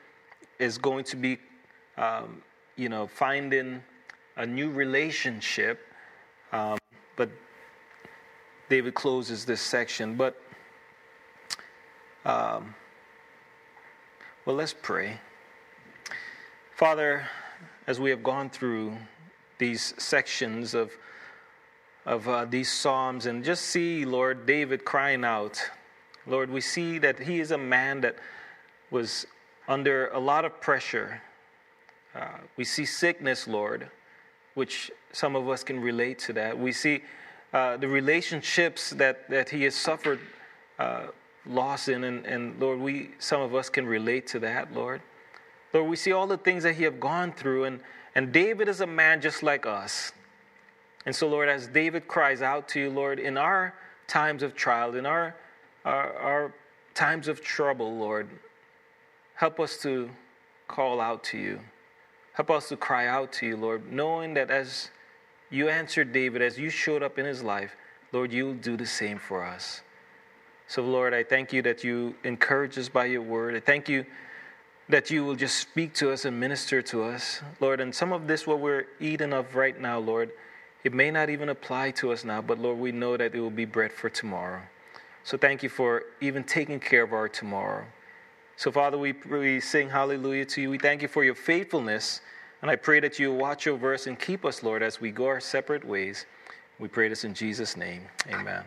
[0.59, 1.39] is going to be
[1.97, 2.41] um,
[2.75, 3.83] you know, finding
[4.37, 5.79] a new relationship.
[6.51, 6.77] Um,
[7.15, 7.29] but
[8.69, 10.15] David closes this section.
[10.15, 10.41] But,
[12.25, 12.73] um,
[14.45, 15.19] well, let's pray.
[16.75, 17.27] Father,
[17.87, 18.97] as we have gone through
[19.57, 20.91] these sections of,
[22.05, 25.61] of uh, these Psalms and just see, Lord, David crying out,
[26.25, 28.15] Lord, we see that he is a man that
[28.89, 29.25] was
[29.67, 31.21] under a lot of pressure.
[32.13, 32.27] Uh,
[32.57, 33.89] we see sickness, Lord,
[34.53, 36.57] which some of us can relate to that.
[36.57, 37.01] We see
[37.53, 40.19] uh, the relationships that, that he has suffered
[40.79, 41.07] uh,
[41.45, 45.01] loss in, and, and Lord, we some of us can relate to that, Lord.
[45.73, 47.79] Lord, we see all the things that he have gone through, and,
[48.15, 50.11] and David is a man just like us.
[51.05, 53.73] And so, Lord, as David cries out to you, Lord, in our
[54.07, 55.35] times of trial, in our,
[55.83, 56.53] our, our
[56.93, 58.29] times of trouble, Lord,
[59.35, 60.09] help us to
[60.67, 61.59] call out to you.
[62.33, 64.89] Help us to cry out to you, Lord, knowing that as
[65.49, 67.75] you answered David, as you showed up in his life,
[68.11, 69.81] Lord, you'll do the same for us.
[70.67, 73.55] So, Lord, I thank you that you encourage us by your word.
[73.55, 74.05] I thank you
[74.87, 77.81] that you will just speak to us and minister to us, Lord.
[77.81, 80.31] And some of this, what we're eating of right now, Lord,
[80.83, 83.49] it may not even apply to us now, but Lord, we know that it will
[83.49, 84.61] be bread for tomorrow.
[85.23, 87.85] So thank you for even taking care of our tomorrow.
[88.55, 90.69] So, Father, we, we sing hallelujah to you.
[90.69, 92.21] We thank you for your faithfulness.
[92.61, 95.25] And I pray that you watch over us and keep us, Lord, as we go
[95.27, 96.25] our separate ways.
[96.79, 98.03] We pray this in Jesus' name.
[98.29, 98.63] Amen.